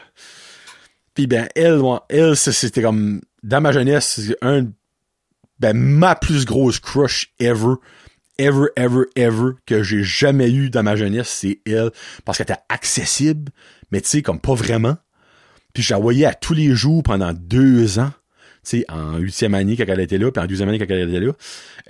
[1.14, 4.68] Puis ben, elle, elle, c'était comme, dans ma jeunesse, un,
[5.60, 7.76] ben, ma plus grosse crush ever,
[8.40, 11.92] ever, ever, ever, que j'ai jamais eu dans ma jeunesse, c'est elle,
[12.26, 13.52] parce qu'elle était accessible,
[13.92, 14.98] mais tu sais, comme pas vraiment.
[15.74, 18.12] Puis je la voyais à tous les jours pendant deux ans,
[18.64, 21.10] tu sais, en huitième année quand elle était là, puis en douzième année quand elle
[21.10, 21.34] était là.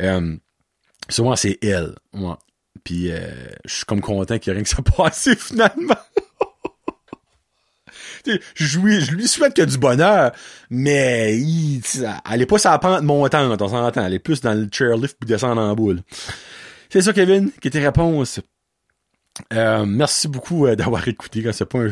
[0.02, 0.36] Euh,
[1.10, 2.36] souvent, c'est elle, ouais.
[2.84, 3.30] Puis euh,
[3.66, 5.96] je suis comme content qu'il y ait rien que ça passé finalement.
[8.56, 10.32] Je lui, souhaite que du bonheur,
[10.70, 11.82] mais il,
[12.32, 14.06] elle est pas sa pente montante, on s'entend.
[14.06, 16.02] Elle est plus dans le chairlift pour descendre en boule.
[16.90, 18.40] C'est ça, Kevin, qui est tes réponses.
[19.52, 21.44] Euh, merci beaucoup euh, d'avoir écouté.
[21.52, 21.90] C'est pas un,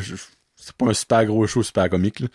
[0.56, 2.28] c'est pas un super gros show, super comique, là.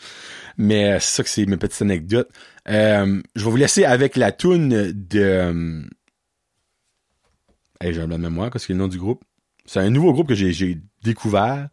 [0.58, 2.30] mais euh, c'est ça que c'est mes petites anecdotes.
[2.68, 5.88] Je vais vous laisser avec la toune de.
[7.80, 9.24] Hey, j'ai un blanc de mémoire, qu'est-ce que c'est le nom du groupe?
[9.66, 11.70] C'est un nouveau groupe que j'ai découvert.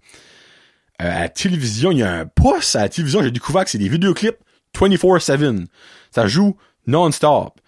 [1.03, 3.71] Euh, à la télévision, il y a un poste à la télévision, j'ai découvert que
[3.71, 4.37] c'est des vidéoclips
[4.79, 5.67] 24-7.
[6.11, 7.61] Ça joue non-stop.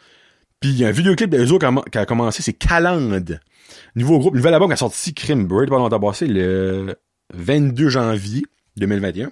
[0.61, 3.41] Puis il y a un vidéoclip de autres qui a- commencé, c'est Calande.
[3.95, 6.95] Nouveau groupe, nouvel album qui a sorti Crime Bird, pas longtemps passé, le
[7.35, 8.45] 22 janvier
[8.77, 9.31] 2021.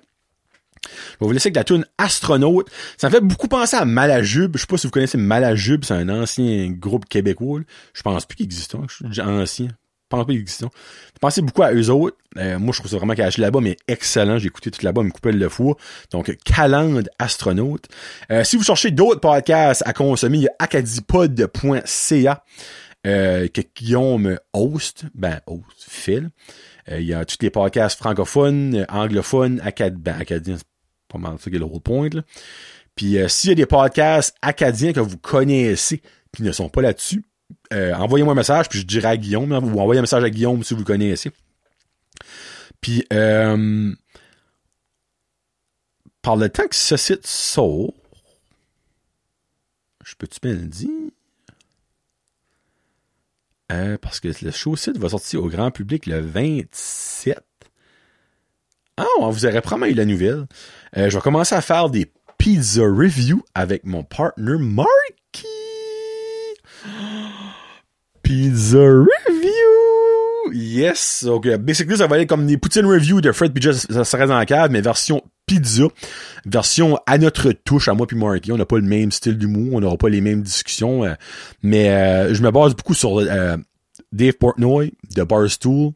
[0.85, 2.69] Je vais vous laisser avec la tune Astronaute.
[2.99, 4.57] Ça me fait beaucoup penser à Malajube.
[4.57, 7.61] Je sais pas si vous connaissez Malajube, c'est un ancien groupe québécois.
[7.95, 8.75] Je pense plus qu'il existe.
[8.75, 8.83] hein.
[8.89, 9.69] Je suis ancien.
[10.15, 10.63] Pense pas existe.
[10.63, 12.17] Je pensais beaucoup à eux autres.
[12.37, 14.39] Euh, moi, je trouve ça vraiment caché là-bas, mais excellent.
[14.39, 15.77] J'ai écouté tout là-bas, me couper le four.
[16.11, 17.89] Donc, Calande Astronaute.
[18.31, 22.45] Euh, si vous cherchez d'autres podcasts à consommer, il y a acadipod.ca
[23.07, 25.05] euh, que Guillaume host.
[25.15, 26.31] Ben, host, Phil.
[26.91, 30.67] Euh, il y a tous les podcasts francophones, anglophones, ben, acadiens, c'est
[31.09, 32.09] pas mal ça qui est le whole point.
[32.13, 32.23] Là.
[32.95, 36.01] Puis s'il y a des podcasts acadiens que vous connaissez
[36.35, 37.25] qui ne sont pas là-dessus,
[37.73, 40.31] euh, envoyez-moi un message, puis je dirai à Guillaume, hein, ou envoyez un message à
[40.31, 41.31] Guillaume si vous le connaissez.
[42.81, 43.95] Puis euh,
[46.23, 47.93] par le temps que ce site sort,
[50.05, 50.91] je peux-tu bien le dire?
[53.73, 57.43] Euh, parce que le show site va sortir au grand public le 27.
[58.99, 60.47] Ah, on vous aurait probablement eu la nouvelle.
[60.95, 65.24] Je vais commencer à faire des pizza reviews avec mon partner Marky.
[68.25, 70.53] Pizza review!
[70.55, 71.25] Yes!
[71.25, 74.39] Donc, basically, ça va être comme des poutines review de Fred Pizza, ça serait dans
[74.39, 75.85] la cave, mais version pizza.
[76.47, 78.51] Version à notre touche, à moi puis Marky.
[78.51, 81.15] On n'a pas le même style d'humour, on n'aura pas les mêmes discussions, euh,
[81.63, 83.57] mais euh, je me base beaucoup sur euh,
[84.11, 85.93] Dave Portnoy de Barstool,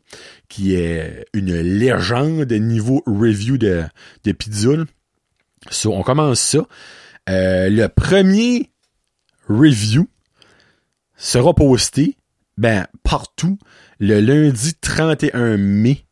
[0.50, 3.84] qui est une légende niveau review de,
[4.24, 4.70] de pizza.
[5.70, 6.66] So, on commence ça.
[7.26, 8.70] le premier
[9.48, 10.06] review
[11.16, 12.17] sera posté
[12.58, 13.58] ben partout
[13.98, 16.04] le lundi 31 mai.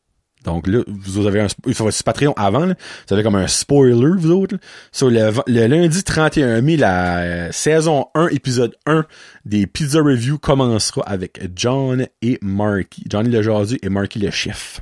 [0.45, 2.75] Donc là, vous avez un il faut Patreon avant, là.
[3.09, 4.57] vous avez comme un spoiler, vous autres.
[4.93, 9.05] Sur le, lundi 31 mai, la euh, saison 1, épisode 1
[9.45, 13.03] des Pizza Review commencera avec John et Marky.
[13.11, 14.81] Johnny le Jazu et Marky le chef.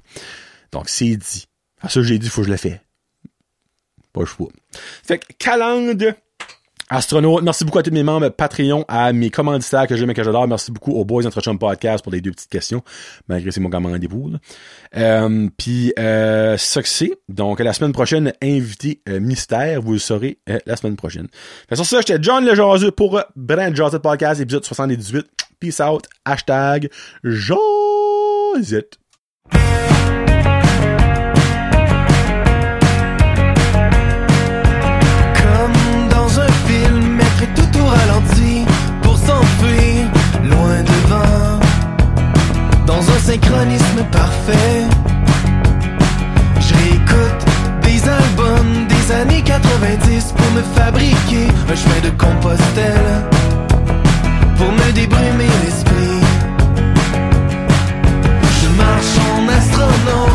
[0.71, 1.47] Donc c'est dit.
[1.81, 2.83] À ça, j'ai dit, faut que je le fais.
[4.13, 4.49] Pas le choix.
[5.03, 6.15] Fait que, calende
[6.95, 10.23] Astronaute, merci beaucoup à tous mes membres Patreon, à mes commanditaires que j'aime et que
[10.23, 10.47] j'adore.
[10.47, 12.85] Merci beaucoup aux Boys Entre Podcast pour les deux petites questions,
[13.27, 14.31] malgré c'est mon gamin rendez-vous.
[14.97, 17.07] Euh, Puis euh, ça.
[17.29, 21.27] Donc la semaine prochaine, invité euh, mystère, vous le saurez euh, la semaine prochaine.
[21.69, 25.27] Fait sur ça, j'étais John le pour Brand Jaseux Podcast, épisode 78.
[25.59, 26.05] Peace out.
[26.25, 26.91] Hashtag
[27.25, 28.99] Josette.
[43.25, 44.85] synchronisme parfait.
[46.61, 47.43] Je réécoute
[47.83, 53.11] des albums des années 90 pour me fabriquer un chemin de compostelle.
[54.59, 56.21] Pour me débrumer l'esprit.
[58.61, 60.34] Je marche en astronaute